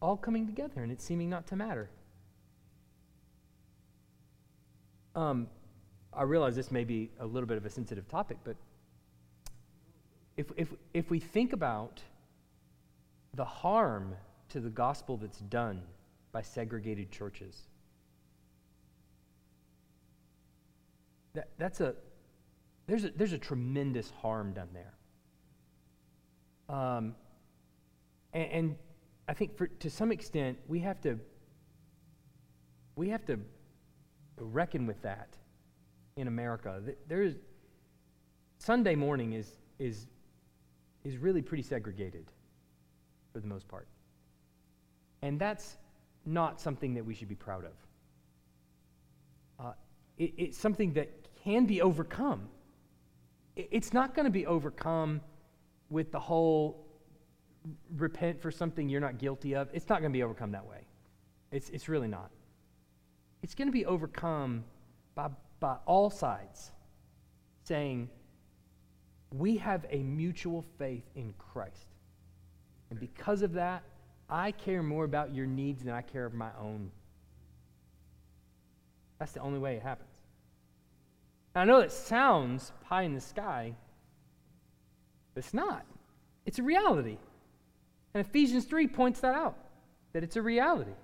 [0.00, 1.90] all coming together and it's seeming not to matter.
[5.14, 5.48] Um,
[6.14, 8.56] I realize this may be a little bit of a sensitive topic, but
[10.38, 12.00] if, if, if we think about
[13.34, 14.14] the harm
[14.48, 15.82] to the gospel that's done
[16.32, 17.66] by segregated churches,
[21.34, 21.94] that, that's a,
[22.86, 24.94] there's, a, there's a tremendous harm done there.
[26.68, 27.14] Um,
[28.32, 28.76] and, and
[29.28, 31.18] I think for, to some extent, we have to,
[32.96, 33.38] we have to
[34.38, 35.36] reckon with that
[36.16, 36.82] in America.
[37.08, 37.34] There's
[38.58, 40.06] Sunday morning is is
[41.04, 42.30] is really pretty segregated
[43.32, 43.88] for the most part.
[45.22, 45.78] And that's
[46.26, 47.72] not something that we should be proud of.
[49.58, 49.72] Uh,
[50.18, 51.10] it, it's something that
[51.44, 52.48] can be overcome.
[53.56, 55.20] It's not going to be overcome
[55.90, 56.86] with the whole
[57.96, 59.68] repent for something you're not guilty of.
[59.72, 60.86] It's not going to be overcome that way.
[61.50, 62.30] It's, it's really not.
[63.42, 64.64] It's going to be overcome
[65.14, 65.28] by
[65.60, 66.72] by all sides
[67.64, 68.08] saying,
[69.30, 71.94] We have a mutual faith in Christ.
[72.88, 73.84] And because of that,
[74.28, 76.90] I care more about your needs than I care of my own.
[79.18, 80.09] That's the only way it happens.
[81.54, 83.74] I know that sounds pie in the sky,
[85.34, 85.84] but it's not.
[86.46, 87.18] It's a reality.
[88.14, 89.56] And Ephesians 3 points that out
[90.12, 90.94] that it's a reality.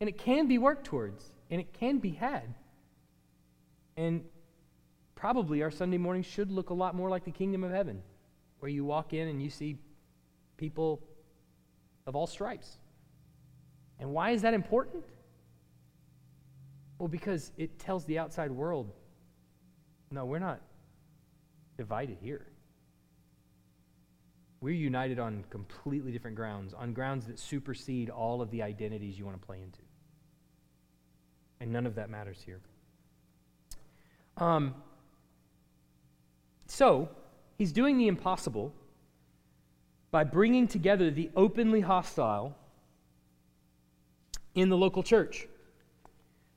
[0.00, 2.54] And it can be worked towards, and it can be had.
[3.96, 4.24] And
[5.14, 8.02] probably our Sunday mornings should look a lot more like the kingdom of heaven,
[8.60, 9.78] where you walk in and you see
[10.58, 11.02] people
[12.06, 12.78] of all stripes.
[13.98, 15.04] And why is that important?
[16.98, 18.92] Well, because it tells the outside world
[20.10, 20.60] no, we're not
[21.76, 22.46] divided here.
[24.60, 29.24] We're united on completely different grounds, on grounds that supersede all of the identities you
[29.24, 29.80] want to play into.
[31.60, 32.60] And none of that matters here.
[34.36, 34.74] Um,
[36.66, 37.08] so,
[37.58, 38.72] he's doing the impossible
[40.10, 42.56] by bringing together the openly hostile
[44.54, 45.46] in the local church.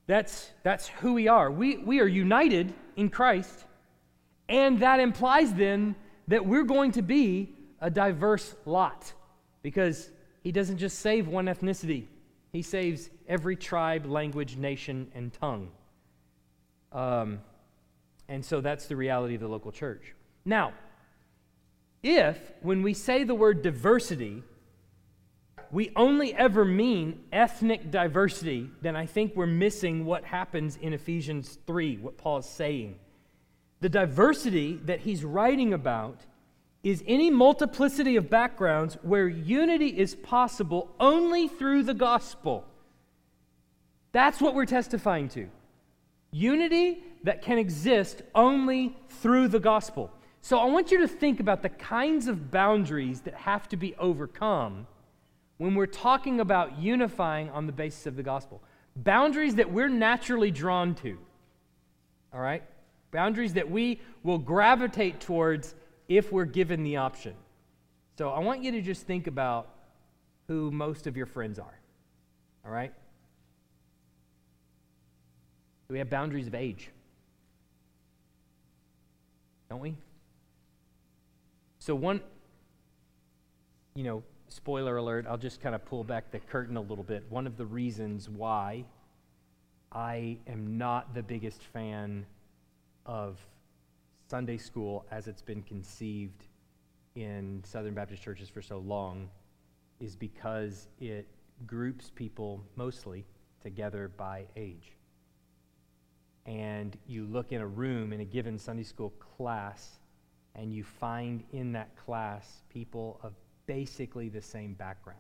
[0.10, 1.52] That's, that's who we are.
[1.52, 3.66] We, we are united in Christ,
[4.50, 5.96] and that implies then
[6.28, 9.14] that we're going to be a diverse lot
[9.62, 10.10] because
[10.42, 12.06] he doesn't just save one ethnicity,
[12.52, 15.70] he saves every tribe, language, nation, and tongue.
[16.92, 17.42] Um,
[18.28, 20.16] and so that's the reality of the local church.
[20.44, 20.74] Now,
[22.02, 24.42] if, when we say the word diversity,
[25.72, 31.60] we only ever mean ethnic diversity, then I think we're missing what happens in Ephesians
[31.68, 32.96] 3, what Paul is saying.
[33.82, 36.20] The diversity that he's writing about
[36.84, 42.66] is any multiplicity of backgrounds where unity is possible only through the gospel.
[44.12, 45.50] That's what we're testifying to.
[46.32, 50.12] Unity that can exist only through the gospel.
[50.42, 53.94] So I want you to think about the kinds of boundaries that have to be
[53.96, 54.88] overcome
[55.60, 58.64] when we're talking about unifying on the basis of the gospel.
[58.96, 61.20] Boundaries that we're naturally drawn to.
[62.34, 62.64] All right?
[63.12, 65.76] Boundaries that we will gravitate towards
[66.08, 67.36] if we're given the option.
[68.18, 69.70] So I want you to just think about
[70.48, 71.80] who most of your friends are.
[72.66, 72.92] All right?
[75.90, 76.90] We have boundaries of age
[79.70, 79.96] don't we?
[81.78, 82.22] So, one,
[83.96, 87.24] you know, spoiler alert, I'll just kind of pull back the curtain a little bit.
[87.30, 88.86] One of the reasons why
[89.92, 92.26] I am not the biggest fan
[93.06, 93.40] of
[94.30, 96.46] Sunday school as it's been conceived
[97.16, 99.30] in Southern Baptist churches for so long
[100.00, 101.28] is because it
[101.66, 103.26] groups people mostly
[103.62, 104.94] together by age.
[106.46, 110.00] And you look in a room in a given Sunday school class,
[110.56, 113.34] and you find in that class people of
[113.70, 115.20] basically the same background.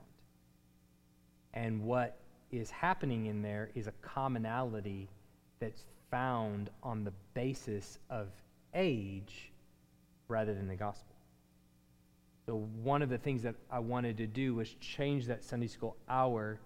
[1.54, 2.18] And what
[2.52, 5.08] is happening in there is a commonality
[5.60, 8.30] that's found on the basis of
[8.74, 9.52] age
[10.28, 11.16] rather than the gospel.
[12.48, 15.96] So, one of the things that I wanted to do was change that Sunday school
[16.10, 16.60] hour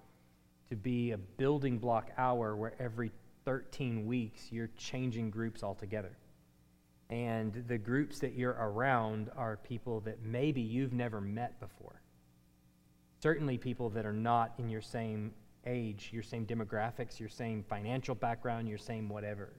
[0.70, 3.12] to be a building block hour where every
[3.44, 6.16] 13 weeks you're changing groups altogether.
[7.10, 12.02] And the groups that you're around are people that maybe you've never met before.
[13.22, 15.34] Certainly, people that are not in your same
[15.66, 19.54] age, your same demographics, your same financial background, your same whatever.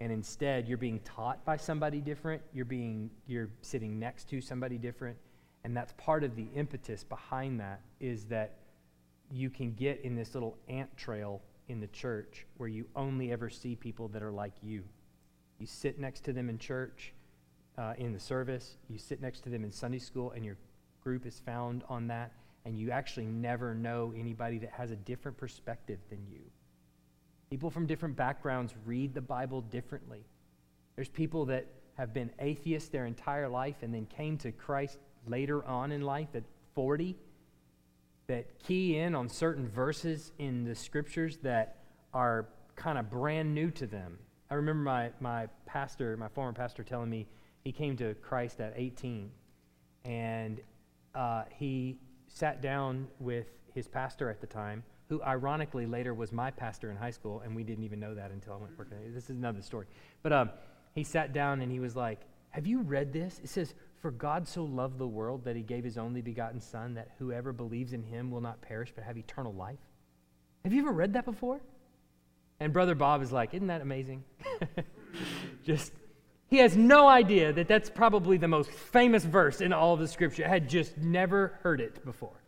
[0.00, 4.78] And instead, you're being taught by somebody different, you're, being, you're sitting next to somebody
[4.78, 5.16] different.
[5.64, 8.58] And that's part of the impetus behind that is that
[9.30, 13.50] you can get in this little ant trail in the church where you only ever
[13.50, 14.84] see people that are like you.
[15.58, 17.12] You sit next to them in church,
[17.76, 20.56] uh, in the service, you sit next to them in Sunday school, and your
[21.02, 22.32] group is found on that
[22.68, 26.40] and you actually never know anybody that has a different perspective than you.
[27.48, 30.22] People from different backgrounds read the Bible differently.
[30.94, 31.66] There's people that
[31.96, 36.28] have been atheists their entire life and then came to Christ later on in life
[36.34, 36.42] at
[36.74, 37.16] 40
[38.26, 41.78] that key in on certain verses in the scriptures that
[42.12, 44.18] are kind of brand new to them.
[44.50, 47.26] I remember my, my pastor, my former pastor, telling me
[47.64, 49.30] he came to Christ at 18
[50.04, 50.60] and
[51.14, 56.50] uh, he sat down with his pastor at the time, who ironically later was my
[56.50, 58.98] pastor in high school, and we didn't even know that until I went working.
[59.12, 59.86] This is another story.
[60.22, 60.50] But um,
[60.94, 63.40] he sat down and he was like, Have you read this?
[63.42, 66.94] It says, For God so loved the world that he gave his only begotten Son,
[66.94, 69.78] that whoever believes in him will not perish but have eternal life.
[70.64, 71.60] Have you ever read that before?
[72.60, 74.24] And Brother Bob is like, Isn't that amazing?
[75.64, 75.92] Just
[76.48, 80.08] he has no idea that that's probably the most famous verse in all of the
[80.08, 80.46] scripture.
[80.46, 82.42] I had just never heard it before.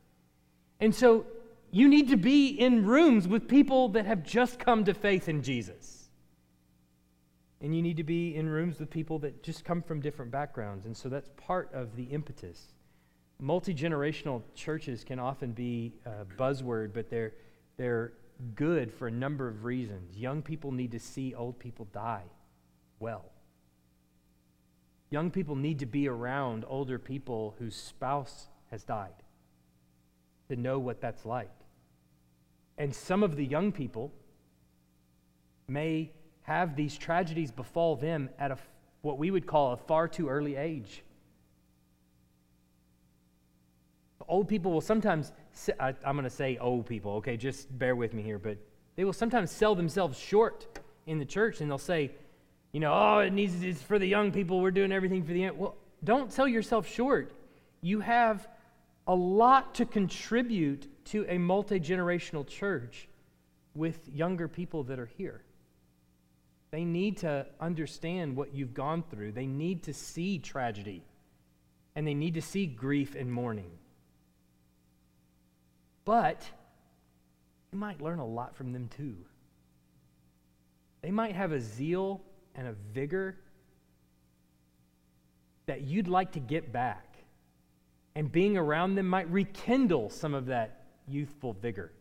[0.81, 1.27] And so
[1.71, 5.43] you need to be in rooms with people that have just come to faith in
[5.43, 6.09] Jesus.
[7.61, 10.87] And you need to be in rooms with people that just come from different backgrounds.
[10.87, 12.73] And so that's part of the impetus.
[13.39, 17.35] Multi generational churches can often be a buzzword, but they're,
[17.77, 18.15] they're
[18.55, 20.17] good for a number of reasons.
[20.17, 22.25] Young people need to see old people die
[22.99, 23.25] well.
[25.11, 29.13] Young people need to be around older people whose spouse has died
[30.49, 31.51] to know what that's like.
[32.79, 34.13] And some of the young people
[35.69, 38.59] may have these tragedies befall them at a,
[39.03, 41.03] what we would call a far too early age.
[44.29, 45.33] Old people will sometimes,
[45.79, 48.59] I, am going to say old people, okay, just bear with me here, but
[48.97, 50.67] they will sometimes sell themselves short
[51.07, 52.13] in the church and they'll say,
[52.73, 54.61] you know, oh, it needs it's for the young people.
[54.61, 55.59] We're doing everything for the young.
[55.59, 57.33] Well, don't sell yourself short.
[57.81, 58.49] You have
[59.07, 63.09] a lot to contribute to a multi generational church
[63.75, 65.43] with younger people that are here.
[66.71, 69.33] They need to understand what you've gone through.
[69.33, 71.03] They need to see tragedy,
[71.97, 73.71] and they need to see grief and mourning.
[76.05, 76.49] But
[77.73, 79.17] you might learn a lot from them too.
[81.03, 82.21] They might have a zeal
[82.55, 83.37] and a vigor
[85.67, 87.07] that you'd like to get back.
[88.17, 91.93] And being around them might rekindle some of that youthful vigor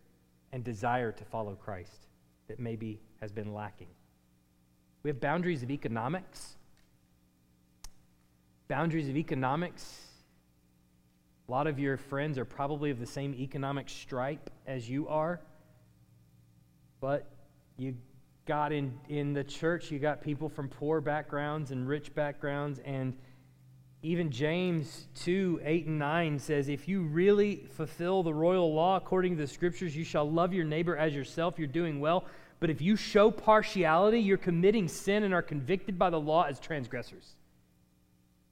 [0.52, 2.08] and desire to follow Christ
[2.48, 3.88] that maybe has been lacking.
[5.04, 6.56] We have boundaries of economics.
[8.68, 10.09] Boundaries of economics.
[11.50, 15.42] A lot of your friends are probably of the same economic stripe as you are,
[17.02, 17.26] but
[17.76, 17.96] you
[18.46, 22.80] got in, in the church, you got people from poor backgrounds and rich backgrounds.
[22.86, 23.18] And
[24.04, 29.36] even James 2 8 and 9 says, If you really fulfill the royal law according
[29.38, 31.58] to the scriptures, you shall love your neighbor as yourself.
[31.58, 32.26] You're doing well.
[32.60, 36.60] But if you show partiality, you're committing sin and are convicted by the law as
[36.60, 37.34] transgressors.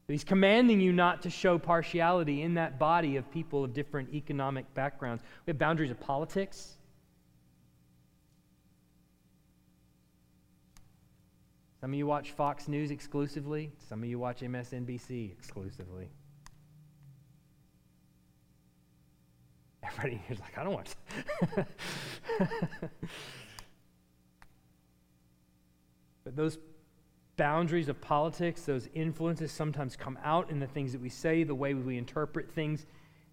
[0.08, 4.74] He's commanding you not to show partiality in that body of people of different economic
[4.74, 5.22] backgrounds.
[5.46, 6.78] We have boundaries of politics.
[11.82, 16.10] Some of you watch Fox News exclusively, some of you watch MSNBC exclusively.
[19.84, 20.90] Everybody here's like, I don't watch.
[26.28, 26.58] But those
[27.38, 31.56] boundaries of politics, those influences sometimes come out in the things that we say, the
[31.56, 32.86] way we interpret things,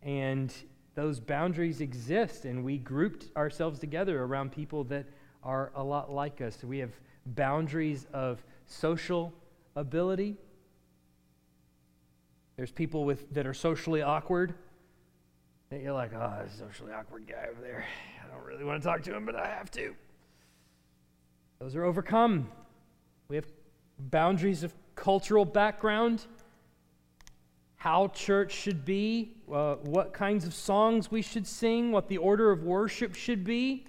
[0.02, 0.54] and
[0.94, 2.44] those boundaries exist.
[2.44, 5.06] And we grouped ourselves together around people that
[5.42, 6.62] are a lot like us.
[6.62, 6.92] We have
[7.26, 9.32] boundaries of social
[9.74, 10.36] ability.
[12.56, 14.54] There's people with, that are socially awkward.
[15.70, 17.84] That you're like, oh, socially awkward guy over there.
[18.22, 19.94] I don't really want to talk to him, but I have to.
[21.58, 22.48] Those are overcome.
[23.28, 23.46] We have
[24.10, 26.26] boundaries of cultural background,
[27.76, 32.50] how church should be, uh, what kinds of songs we should sing, what the order
[32.50, 33.84] of worship should be.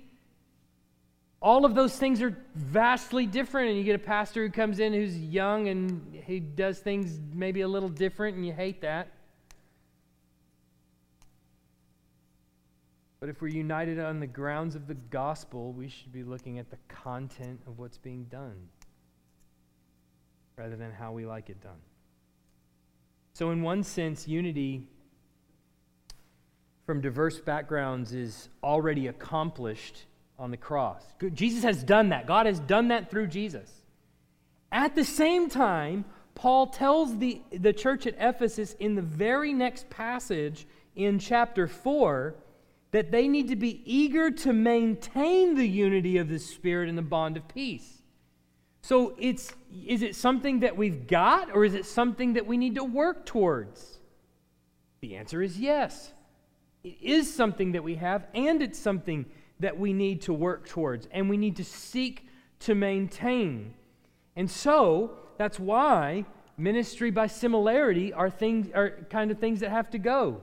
[1.41, 4.93] All of those things are vastly different, and you get a pastor who comes in
[4.93, 9.11] who's young and he does things maybe a little different, and you hate that.
[13.19, 16.69] But if we're united on the grounds of the gospel, we should be looking at
[16.69, 18.69] the content of what's being done
[20.57, 21.79] rather than how we like it done.
[23.33, 24.87] So, in one sense, unity
[26.85, 30.05] from diverse backgrounds is already accomplished
[30.37, 31.03] on the cross.
[31.33, 32.27] Jesus has done that.
[32.27, 33.69] God has done that through Jesus.
[34.71, 39.89] At the same time, Paul tells the, the church at Ephesus in the very next
[39.89, 42.35] passage in chapter 4
[42.91, 47.01] that they need to be eager to maintain the unity of the Spirit and the
[47.01, 48.03] bond of peace.
[48.85, 49.51] So it's
[49.87, 53.25] is it something that we've got or is it something that we need to work
[53.25, 53.97] towards?
[55.01, 56.13] The answer is yes.
[56.83, 59.25] It is something that we have and it's something
[59.59, 62.27] that we need to work towards and we need to seek
[62.59, 63.73] to maintain.
[64.35, 66.25] And so that's why
[66.55, 70.41] ministry by similarity are things are kind of things that have to go.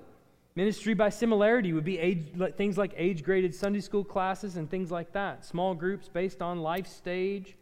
[0.57, 4.91] Ministry by similarity would be age, things like age graded Sunday school classes and things
[4.91, 5.45] like that.
[5.45, 7.55] Small groups based on life stage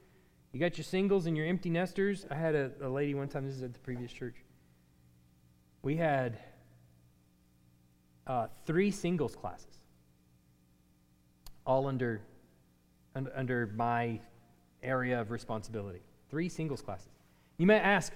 [0.52, 2.26] you got your singles and your empty nesters.
[2.30, 4.36] I had a, a lady one time, this is at the previous church.
[5.82, 6.38] We had
[8.26, 9.78] uh, three singles classes,
[11.66, 12.20] all under,
[13.14, 14.20] under, under my
[14.82, 16.00] area of responsibility.
[16.30, 17.12] Three singles classes.
[17.58, 18.12] You may ask,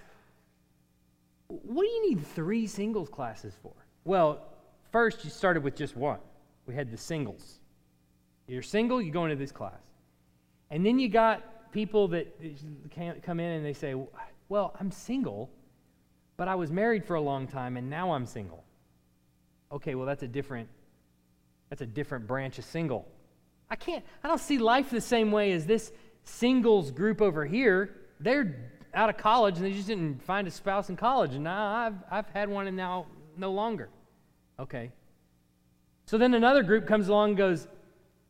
[1.48, 3.72] what do you need three singles classes for?
[4.04, 4.42] Well,
[4.90, 6.18] first you started with just one.
[6.66, 7.60] We had the singles.
[8.46, 9.80] You're single, you go into this class.
[10.70, 11.42] And then you got
[11.74, 12.28] people that
[13.22, 13.94] come in and they say,
[14.48, 15.50] Well, I'm single,
[16.36, 18.64] but I was married for a long time and now I'm single.
[19.70, 20.68] Okay, well, that's a different.
[21.68, 23.08] That's a different branch of single.
[23.68, 27.96] I can't, I don't see life the same way as this singles group over here.
[28.20, 31.34] They're out of college and they just didn't find a spouse in college.
[31.34, 33.06] And now I've, I've had one and now
[33.36, 33.88] no longer.
[34.60, 34.92] Okay.
[36.06, 37.66] So then another group comes along and goes,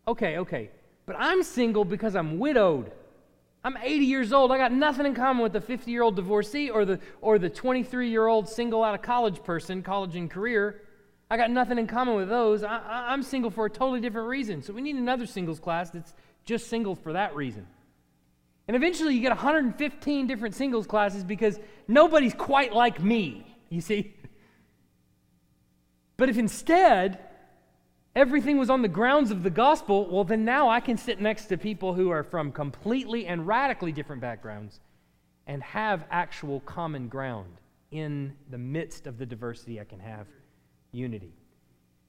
[0.09, 0.71] okay, okay,
[1.05, 2.93] but I'm single because I'm widowed.
[3.65, 4.53] I'm 80 years old.
[4.53, 7.49] I got nothing in common with the 50 year old divorcee or the, or the
[7.49, 10.83] 23 year old single out of college person, college and career.
[11.31, 12.63] I got nothing in common with those.
[12.63, 14.63] I, am single for a totally different reason.
[14.63, 16.13] So we need another singles class that's
[16.45, 17.67] just single for that reason.
[18.69, 21.59] And eventually you get 115 different singles classes because
[21.89, 24.15] nobody's quite like me, you see?
[26.17, 27.19] But if instead
[28.15, 31.47] everything was on the grounds of the gospel, well, then now I can sit next
[31.47, 34.81] to people who are from completely and radically different backgrounds
[35.47, 37.61] and have actual common ground
[37.91, 39.81] in the midst of the diversity.
[39.81, 40.27] I can have
[40.93, 41.33] unity.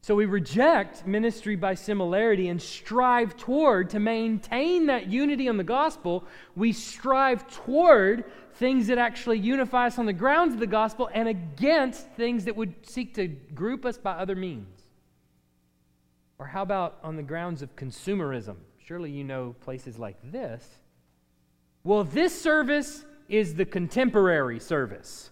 [0.02, 5.64] So we reject ministry by similarity and strive toward to maintain that unity on the
[5.64, 6.26] gospel.
[6.56, 11.28] We strive toward things that actually unify us on the grounds of the gospel and
[11.28, 14.75] against things that would seek to group us by other means.
[16.38, 18.56] Or how about on the grounds of consumerism?
[18.86, 20.68] Surely you know places like this.
[21.84, 25.30] Well, this service is the contemporary service.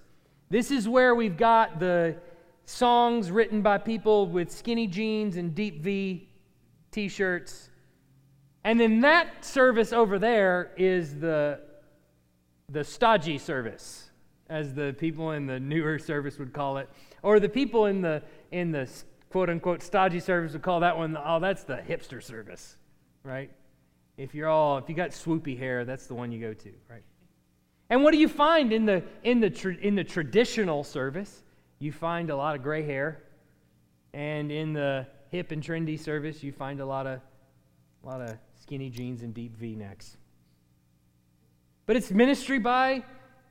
[0.50, 2.16] This is where we've got the
[2.66, 6.30] songs written by people with skinny jeans and deep V
[6.92, 7.70] t shirts.
[8.64, 11.60] And then that service over there is the,
[12.70, 14.10] the stodgy service,
[14.50, 16.90] as the people in the newer service would call it,
[17.22, 18.88] or the people in the, in the
[19.34, 22.78] quote unquote stodgy service would call that one, oh, that's the hipster service,
[23.24, 23.50] right?
[24.16, 27.02] If you're all, if you got swoopy hair, that's the one you go to, right?
[27.90, 31.42] And what do you find in the, in the, tra- in the traditional service?
[31.80, 33.24] You find a lot of gray hair.
[34.14, 37.20] And in the hip and trendy service, you find a lot of,
[38.04, 40.16] a lot of skinny jeans and deep v necks.
[41.88, 43.04] But it's ministry by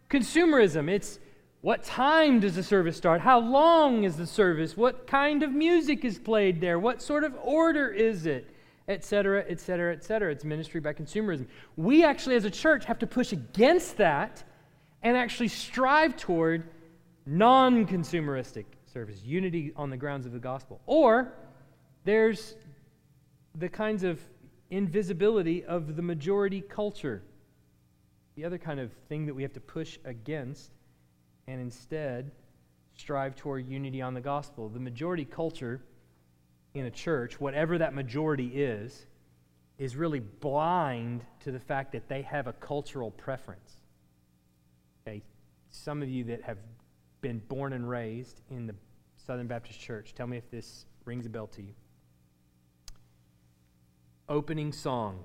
[0.08, 0.88] consumerism.
[0.88, 1.18] It's
[1.62, 3.20] what time does the service start?
[3.20, 4.76] How long is the service?
[4.76, 6.78] What kind of music is played there?
[6.78, 8.52] What sort of order is it?
[8.88, 10.32] et cetera, et cetera, et cetera.
[10.32, 11.46] It's ministry by consumerism.
[11.76, 14.42] We actually, as a church, have to push against that
[15.02, 16.68] and actually strive toward
[17.26, 20.80] non consumeristic service, unity on the grounds of the gospel.
[20.86, 21.32] Or
[22.04, 22.56] there's
[23.54, 24.20] the kinds of
[24.70, 27.22] invisibility of the majority culture.
[28.36, 30.72] The other kind of thing that we have to push against
[31.46, 32.30] and instead
[32.96, 34.68] strive toward unity on the gospel.
[34.68, 35.82] The majority culture
[36.74, 39.06] in a church, whatever that majority is,
[39.78, 43.80] is really blind to the fact that they have a cultural preference.
[45.06, 45.22] Okay,
[45.70, 46.58] some of you that have
[47.20, 48.74] been born and raised in the
[49.16, 51.74] Southern Baptist Church, tell me if this rings a bell to you.
[54.28, 55.24] Opening song,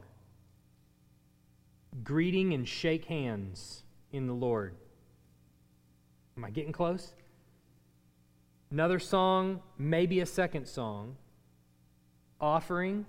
[2.04, 4.76] greeting and shake hands in the Lord.
[6.38, 7.14] Am I getting close?
[8.70, 11.16] Another song, maybe a second song
[12.40, 13.04] offering,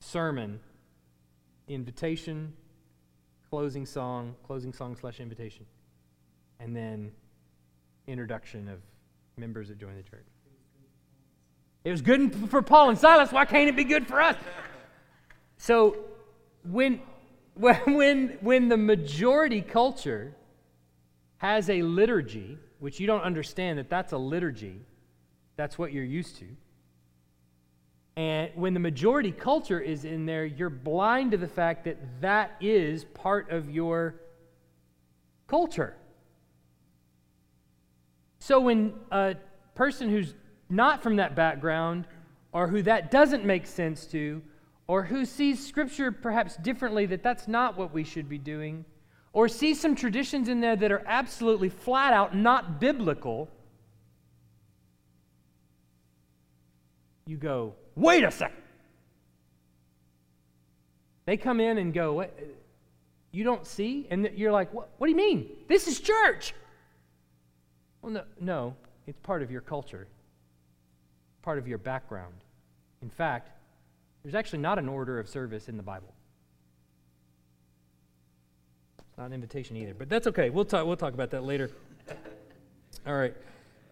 [0.00, 0.60] sermon,
[1.66, 2.52] invitation,
[3.48, 5.64] closing song, closing song slash invitation,
[6.60, 7.10] and then
[8.06, 8.80] introduction of
[9.38, 10.26] members that join the church.
[11.84, 13.32] It was good for Paul and Silas.
[13.32, 14.36] Why can't it be good for us?
[15.56, 15.96] So
[16.64, 17.00] when
[17.54, 20.34] when when the majority culture
[21.38, 24.80] has a liturgy, which you don't understand that that's a liturgy,
[25.56, 26.46] that's what you're used to.
[28.16, 32.52] And when the majority culture is in there, you're blind to the fact that that
[32.60, 34.14] is part of your
[35.46, 35.94] culture.
[38.38, 39.36] So when a
[39.74, 40.34] person who's
[40.70, 42.06] not from that background,
[42.52, 44.40] or who that doesn't make sense to,
[44.86, 48.84] or who sees Scripture perhaps differently, that that's not what we should be doing,
[49.36, 53.50] or see some traditions in there that are absolutely flat out not biblical,
[57.26, 58.56] you go, Wait a second.
[61.26, 62.38] They come in and go, what?
[63.30, 64.06] You don't see?
[64.10, 65.50] And you're like, what, what do you mean?
[65.68, 66.54] This is church.
[68.00, 68.74] Well, no, no,
[69.06, 70.06] it's part of your culture,
[71.42, 72.34] part of your background.
[73.02, 73.50] In fact,
[74.22, 76.15] there's actually not an order of service in the Bible.
[79.18, 80.50] Not an invitation either, but that's okay.
[80.50, 81.70] We'll talk, we'll talk about that later.
[83.06, 83.34] All right.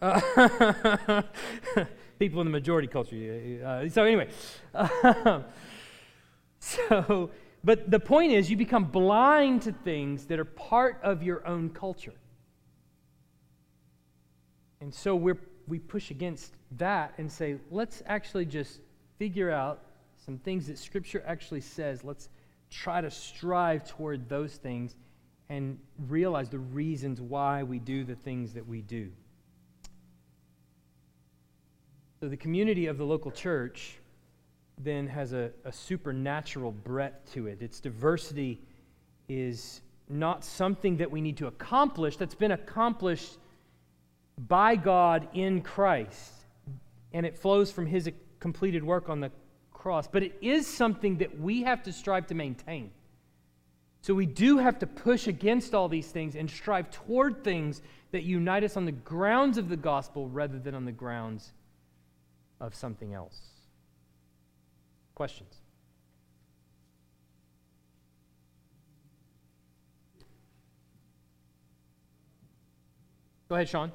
[0.03, 1.23] Uh,
[2.19, 3.63] people in the majority culture.
[3.65, 4.29] Uh, so, anyway,
[6.59, 7.31] so,
[7.63, 11.71] but the point is, you become blind to things that are part of your own
[11.71, 12.13] culture.
[14.83, 18.81] And so we're, we push against that and say, let's actually just
[19.19, 19.81] figure out
[20.27, 22.05] some things that Scripture actually says.
[22.05, 22.29] Let's
[22.69, 24.97] try to strive toward those things
[25.55, 25.79] and
[26.09, 29.09] realize the reasons why we do the things that we do.
[32.21, 33.99] So the community of the local church
[34.79, 37.63] then has a, a supernatural breadth to it.
[37.63, 38.61] Its diversity
[39.29, 43.39] is not something that we need to accomplish, that's been accomplished
[44.49, 46.33] by God in Christ.
[47.13, 49.31] And it flows from his completed work on the
[49.73, 50.09] cross.
[50.09, 52.91] But it is something that we have to strive to maintain.
[54.05, 57.81] So we do have to push against all these things and strive toward things
[58.13, 61.55] that unite us on the grounds of the gospel rather than on the grounds
[62.61, 63.41] of something else.
[65.15, 65.55] Questions?
[73.49, 73.91] Go ahead, Sean.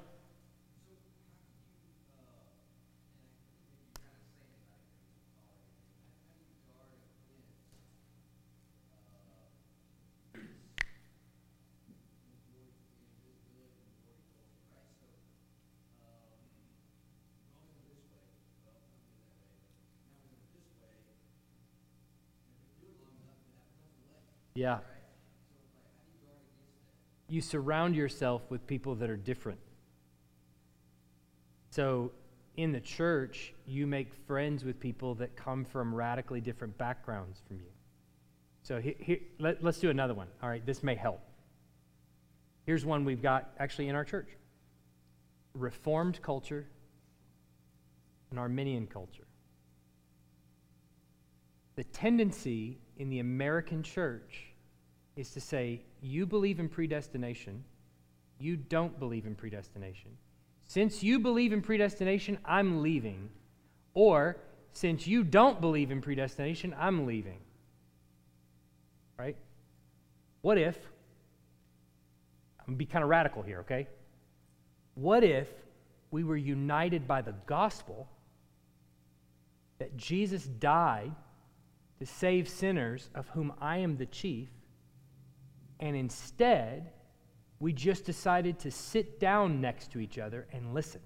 [24.60, 24.80] Yeah.
[27.30, 29.62] You surround yourself with people that are different.
[31.70, 32.12] So
[32.57, 37.60] in the church, you make friends with people that come from radically different backgrounds from
[37.62, 37.72] you.
[38.64, 38.82] So
[39.39, 40.28] let, let's do another one.
[40.43, 41.22] All right, this may help.
[42.66, 44.28] Here's one we've got actually in our church
[45.53, 46.68] Reformed culture
[48.30, 49.24] and Arminian culture.
[51.78, 54.49] The tendency in the American church
[55.20, 57.63] is to say, you believe in predestination,
[58.39, 60.11] you don't believe in predestination.
[60.65, 63.30] Since you believe in predestination, I'm leaving.
[63.93, 64.38] Or,
[64.72, 67.39] since you don't believe in predestination, I'm leaving.
[69.17, 69.36] Right?
[70.41, 70.78] What if,
[72.59, 73.88] I'm going to be kind of radical here, okay?
[74.95, 75.49] What if
[76.11, 78.07] we were united by the gospel
[79.80, 81.11] that Jesus died
[81.99, 84.47] to save sinners, of whom I am the chief,
[85.80, 86.92] and instead,
[87.60, 91.02] we just decided to sit down next to each other and listen.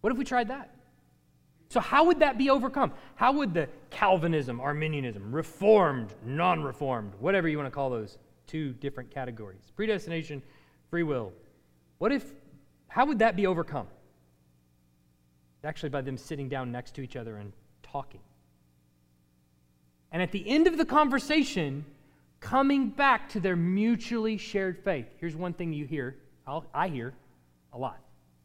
[0.00, 0.74] What if we tried that?
[1.70, 2.92] So, how would that be overcome?
[3.14, 8.16] How would the Calvinism, Arminianism, Reformed, non Reformed, whatever you want to call those
[8.46, 10.42] two different categories, predestination,
[10.88, 11.32] free will,
[11.98, 12.32] what if,
[12.86, 13.86] how would that be overcome?
[15.62, 18.20] Actually, by them sitting down next to each other and talking.
[20.10, 21.84] And at the end of the conversation,
[22.40, 25.06] coming back to their mutually shared faith.
[25.18, 27.14] Here's one thing you hear, I'll, I hear
[27.72, 28.00] a lot,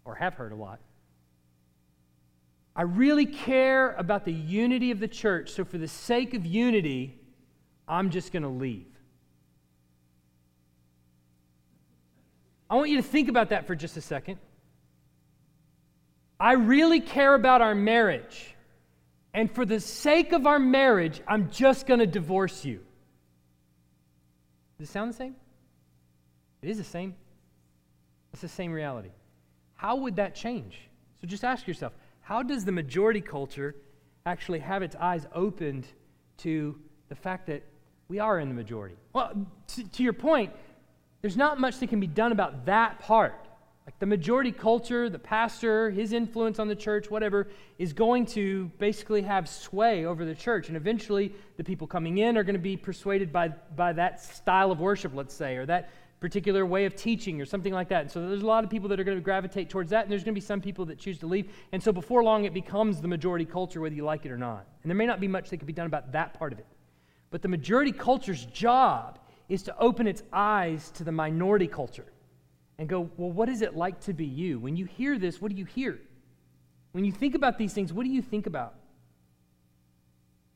[0.05, 0.79] or have heard a lot.
[2.75, 7.19] I really care about the unity of the church, so for the sake of unity,
[7.87, 8.87] I'm just going to leave.
[12.69, 14.39] I want you to think about that for just a second.
[16.39, 18.52] I really care about our marriage,
[19.33, 22.81] and for the sake of our marriage, I'm just going to divorce you.
[24.77, 25.35] Does it sound the same?
[26.61, 27.15] It is the same.
[28.31, 29.09] It's the same reality.
[29.75, 30.79] How would that change?
[31.19, 33.75] So just ask yourself how does the majority culture
[34.25, 35.87] actually have its eyes opened
[36.37, 36.79] to
[37.09, 37.63] the fact that
[38.07, 38.95] we are in the majority?
[39.11, 40.53] Well, to, to your point,
[41.21, 43.47] there's not much that can be done about that part.
[43.93, 48.71] Like the majority culture, the pastor, his influence on the church, whatever, is going to
[48.79, 50.67] basically have sway over the church.
[50.67, 54.71] And eventually, the people coming in are going to be persuaded by, by that style
[54.71, 58.01] of worship, let's say, or that particular way of teaching or something like that.
[58.01, 60.11] And so there's a lot of people that are going to gravitate towards that, and
[60.11, 61.51] there's going to be some people that choose to leave.
[61.71, 64.65] And so before long, it becomes the majority culture, whether you like it or not.
[64.81, 66.67] And there may not be much that can be done about that part of it.
[67.29, 69.19] But the majority culture's job
[69.49, 72.05] is to open its eyes to the minority culture
[72.77, 74.59] and go, well, what is it like to be you?
[74.59, 75.99] When you hear this, what do you hear?
[76.91, 78.75] When you think about these things, what do you think about?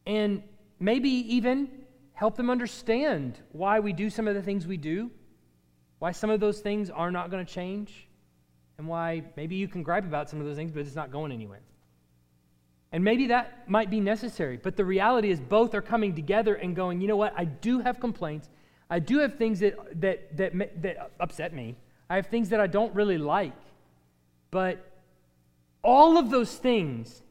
[0.05, 0.43] And
[0.80, 1.70] maybe even
[2.13, 5.11] help them understand why we do some of the things we do
[5.99, 8.07] why some of those things are not going to change,
[8.78, 11.32] and why maybe you can gripe about some of those things, but it's not going
[11.32, 11.61] anywhere.
[12.91, 16.76] And maybe that might be necessary, but the reality is both are coming together and
[16.76, 18.49] going, you know what, I do have complaints.
[18.89, 21.76] I do have things that, that, that, that upset me.
[22.10, 23.53] I have things that I don't really like.
[24.51, 24.84] But
[25.84, 27.22] all of those things,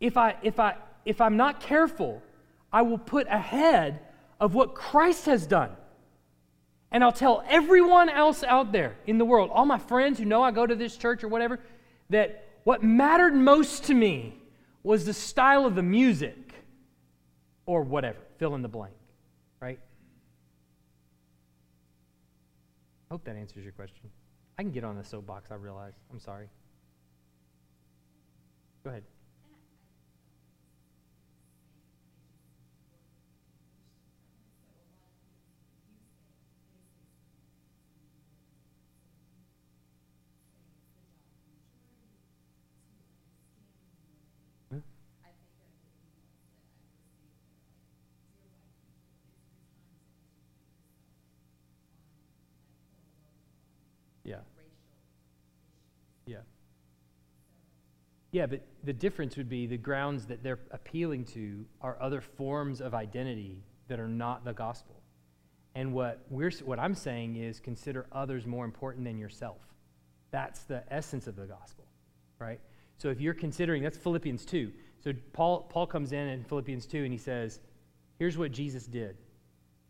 [0.00, 2.22] if, I, if, I, if I'm not careful,
[2.72, 4.00] I will put ahead
[4.40, 5.70] of what Christ has done.
[6.90, 10.42] And I'll tell everyone else out there in the world, all my friends who know
[10.42, 11.58] I go to this church or whatever,
[12.10, 14.40] that what mattered most to me
[14.82, 16.54] was the style of the music
[17.66, 18.94] or whatever, fill in the blank,
[19.60, 19.78] right?
[23.10, 24.10] Hope that answers your question.
[24.58, 25.94] I can get on the soapbox, I realize.
[26.12, 26.48] I'm sorry.
[28.84, 29.04] Go ahead.
[56.26, 56.38] Yeah,
[58.32, 62.80] Yeah, but the difference would be the grounds that they're appealing to are other forms
[62.80, 64.96] of identity that are not the gospel.
[65.74, 69.58] And what, we're, what I'm saying is consider others more important than yourself.
[70.30, 71.84] That's the essence of the gospel,
[72.38, 72.60] right?
[72.98, 74.72] So if you're considering, that's Philippians 2.
[75.02, 77.60] So Paul, Paul comes in in Philippians 2 and he says,
[78.18, 79.16] here's what Jesus did.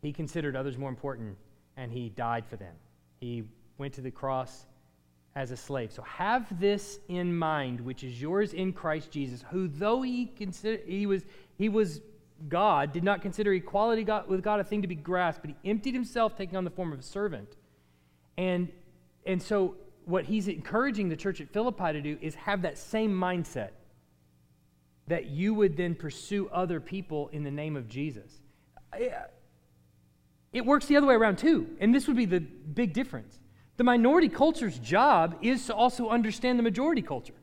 [0.03, 1.37] He considered others more important
[1.77, 2.75] and he died for them.
[3.21, 3.45] He
[3.79, 4.67] went to the cross
[5.37, 5.93] as a slave.
[5.93, 10.81] So have this in mind, which is yours in Christ Jesus, who though he consider,
[10.87, 11.23] he was
[11.57, 12.01] he was
[12.49, 15.71] God, did not consider equality God, with God a thing to be grasped, but he
[15.71, 17.57] emptied himself, taking on the form of a servant.
[18.37, 18.71] And
[19.27, 23.13] and so what he's encouraging the church at Philippi to do is have that same
[23.13, 23.71] mindset
[25.07, 28.41] that you would then pursue other people in the name of Jesus.
[28.93, 28.99] Uh,
[30.53, 33.41] it works the other way around too, and this would be the big difference
[33.77, 37.35] the minority culture's job is to also understand the majority culture.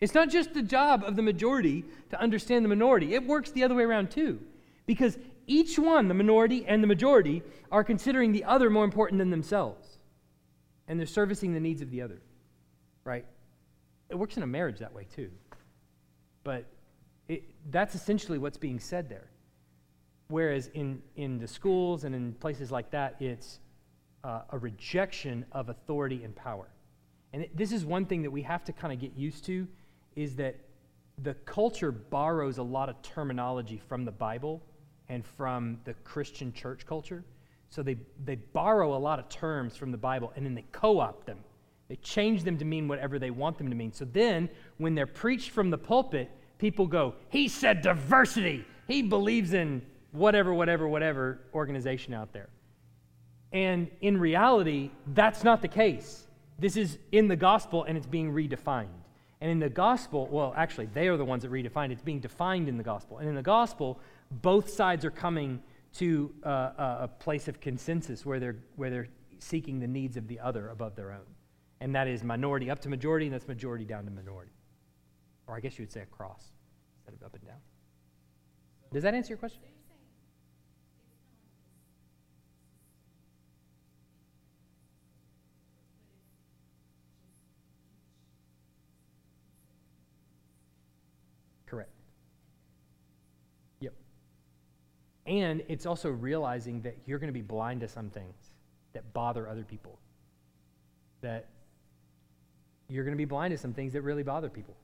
[0.00, 3.64] It's not just the job of the majority to understand the minority, it works the
[3.64, 4.40] other way around too.
[4.86, 7.42] Because each one, the minority and the majority,
[7.72, 9.98] are considering the other more important than themselves.
[10.88, 12.20] And they're servicing the needs of the other,
[13.04, 13.24] right?
[14.10, 15.30] It works in a marriage that way too.
[16.42, 16.66] But
[17.28, 19.30] it, that's essentially what's being said there.
[20.28, 23.60] Whereas in, in the schools and in places like that, it's
[24.24, 26.68] uh, a rejection of authority and power.
[27.32, 29.68] And this is one thing that we have to kind of get used to
[30.16, 30.56] is that
[31.22, 34.62] the culture borrows a lot of terminology from the Bible
[35.08, 37.24] and from the Christian church culture.
[37.68, 41.00] So they, they borrow a lot of terms from the Bible and then they co
[41.00, 41.38] opt them.
[41.88, 43.92] They change them to mean whatever they want them to mean.
[43.92, 44.48] So then,
[44.78, 48.64] when they're preached from the pulpit, people go, He said diversity.
[48.88, 52.48] He believes in whatever, whatever, whatever organization out there.
[53.54, 56.26] And in reality, that's not the case.
[56.58, 58.88] This is in the gospel and it's being redefined.
[59.40, 61.90] And in the gospel, well, actually, they are the ones that redefine.
[61.90, 63.18] It's being defined in the gospel.
[63.18, 64.00] And in the gospel,
[64.30, 65.62] both sides are coming
[65.94, 66.48] to uh,
[67.00, 70.96] a place of consensus where they're, where they're seeking the needs of the other above
[70.96, 71.26] their own.
[71.80, 74.52] And that is minority up to majority, and that's majority down to minority.
[75.46, 76.42] Or I guess you would say across
[76.96, 77.58] instead of up and down.
[78.92, 79.62] Does that answer your question?
[95.26, 98.34] And it's also realizing that you're going to be blind to some things
[98.92, 99.98] that bother other people.
[101.22, 101.48] That
[102.88, 104.76] you're going to be blind to some things that really bother people.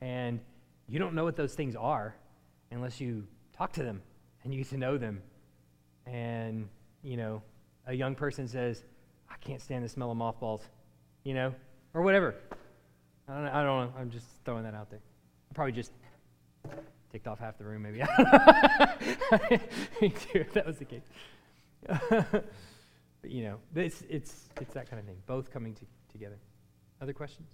[0.00, 0.40] And
[0.88, 2.14] you don't know what those things are
[2.70, 3.26] unless you
[3.56, 4.02] talk to them
[4.42, 5.22] and you get to know them.
[6.06, 6.68] And,
[7.02, 7.42] you know,
[7.86, 8.84] a young person says,
[9.30, 10.62] I can't stand the smell of mothballs,
[11.24, 11.54] you know,
[11.92, 12.34] or whatever.
[13.28, 13.92] I don't, I don't know.
[13.98, 15.00] I'm just throwing that out there.
[15.50, 15.92] I probably just
[17.14, 18.00] ticked off half the room, maybe.
[20.00, 21.04] Me too, if that was the case.
[22.10, 22.44] but,
[23.22, 26.38] you know, it's, it's, it's that kind of thing, both coming to, together.
[27.00, 27.52] Other questions?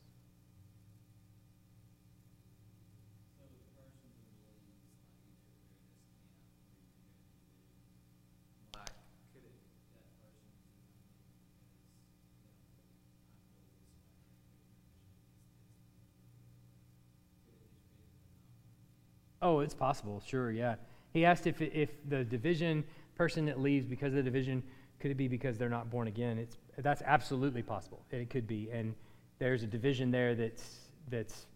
[19.43, 20.75] Oh, it's possible, sure, yeah.
[21.13, 22.85] He asked if, if the division
[23.17, 24.63] person that leaves because of the division,
[25.01, 26.39] could it be because they're not born again?
[26.39, 28.03] It's, that's absolutely possible.
[28.11, 28.69] It could be.
[28.71, 28.95] And
[29.39, 31.47] there's a division there that's, that's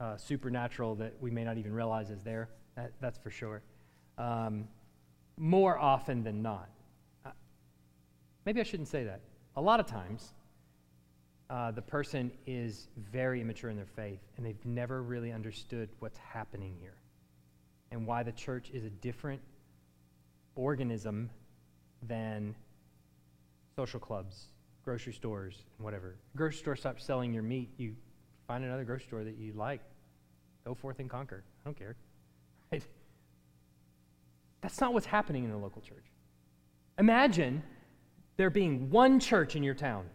[0.00, 2.48] uh, supernatural that we may not even realize is there.
[2.76, 3.62] That, that's for sure.
[4.16, 4.66] Um,
[5.36, 6.70] more often than not.
[7.26, 7.30] Uh,
[8.46, 9.20] maybe I shouldn't say that.
[9.56, 10.32] A lot of times,
[11.50, 16.18] uh, the person is very immature in their faith and they've never really understood what's
[16.18, 16.94] happening here
[17.94, 19.40] and why the church is a different
[20.56, 21.30] organism
[22.02, 22.54] than
[23.76, 24.48] social clubs
[24.84, 26.16] grocery stores and whatever.
[26.36, 27.94] Grocery store stops selling your meat, you
[28.46, 29.80] find another grocery store that you like.
[30.66, 31.42] Go forth and conquer.
[31.62, 31.96] I don't care.
[32.72, 32.82] Right?
[34.60, 36.04] That's not what's happening in the local church.
[36.98, 37.62] Imagine
[38.36, 40.06] there being one church in your town,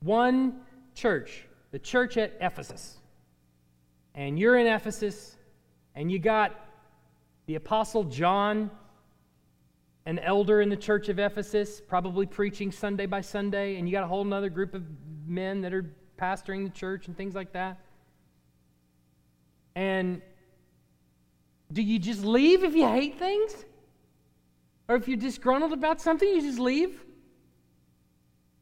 [0.00, 0.60] one
[0.94, 2.96] church, the church at Ephesus.
[4.14, 5.36] And you're in Ephesus,
[5.94, 6.69] and you got
[7.50, 8.70] the Apostle John
[10.06, 14.04] an elder in the church of Ephesus, probably preaching Sunday by Sunday, and you got
[14.04, 14.84] a whole other group of
[15.26, 17.80] men that are pastoring the church and things like that.
[19.74, 20.22] And
[21.72, 23.52] do you just leave if you hate things?
[24.88, 27.02] Or if you're disgruntled about something, you just leave?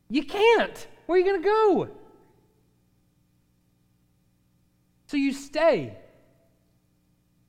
[0.09, 0.89] You can't.
[1.05, 1.89] Where are you going to go?
[5.09, 5.95] So you stay.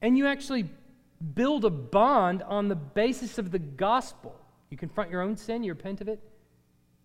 [0.01, 0.69] And you actually
[1.35, 4.35] build a bond on the basis of the gospel.
[4.69, 6.19] You confront your own sin, you repent of it.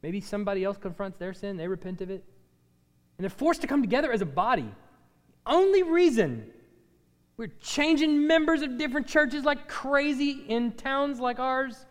[0.02, 2.24] Maybe somebody else confronts their sin, they repent of it.
[3.16, 4.70] And they're forced to come together as a body.
[5.44, 6.50] The only reason
[7.36, 11.86] we're changing members of different churches like crazy in towns like ours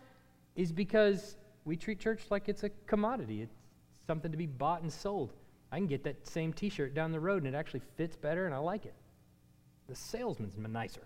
[0.56, 3.42] is because we treat church like it's a commodity.
[3.42, 3.54] It's
[4.06, 5.32] something to be bought and sold.
[5.72, 8.46] I can get that same t shirt down the road and it actually fits better
[8.46, 8.94] and I like it.
[9.88, 11.02] The salesman's nicer.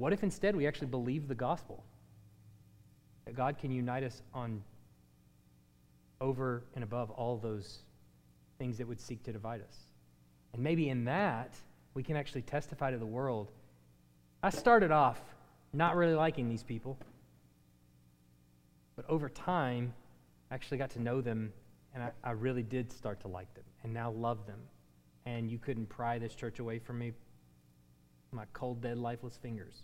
[0.00, 1.84] What if instead we actually believe the gospel?
[3.26, 4.62] That God can unite us on
[6.22, 7.80] over and above all those
[8.58, 9.76] things that would seek to divide us.
[10.54, 11.54] And maybe in that,
[11.92, 13.52] we can actually testify to the world.
[14.42, 15.20] I started off
[15.74, 16.96] not really liking these people,
[18.96, 19.92] but over time,
[20.50, 21.52] I actually got to know them,
[21.92, 24.60] and I, I really did start to like them, and now love them.
[25.26, 27.12] And you couldn't pry this church away from me,
[28.32, 29.82] my cold, dead, lifeless fingers.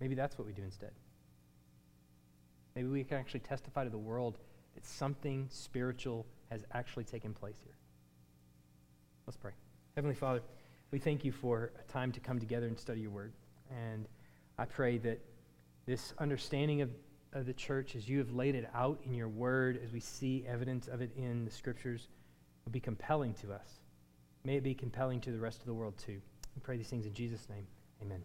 [0.00, 0.92] Maybe that's what we do instead.
[2.74, 4.38] Maybe we can actually testify to the world
[4.74, 7.74] that something spiritual has actually taken place here.
[9.26, 9.52] Let's pray.
[9.96, 10.40] Heavenly Father,
[10.90, 13.32] we thank you for a time to come together and study your word.
[13.70, 14.08] And
[14.58, 15.20] I pray that
[15.86, 16.90] this understanding of
[17.32, 20.44] of the church, as you have laid it out in your word, as we see
[20.48, 22.08] evidence of it in the scriptures,
[22.64, 23.80] will be compelling to us.
[24.44, 26.20] May it be compelling to the rest of the world too.
[26.56, 27.66] We pray these things in Jesus' name.
[28.02, 28.22] Amen.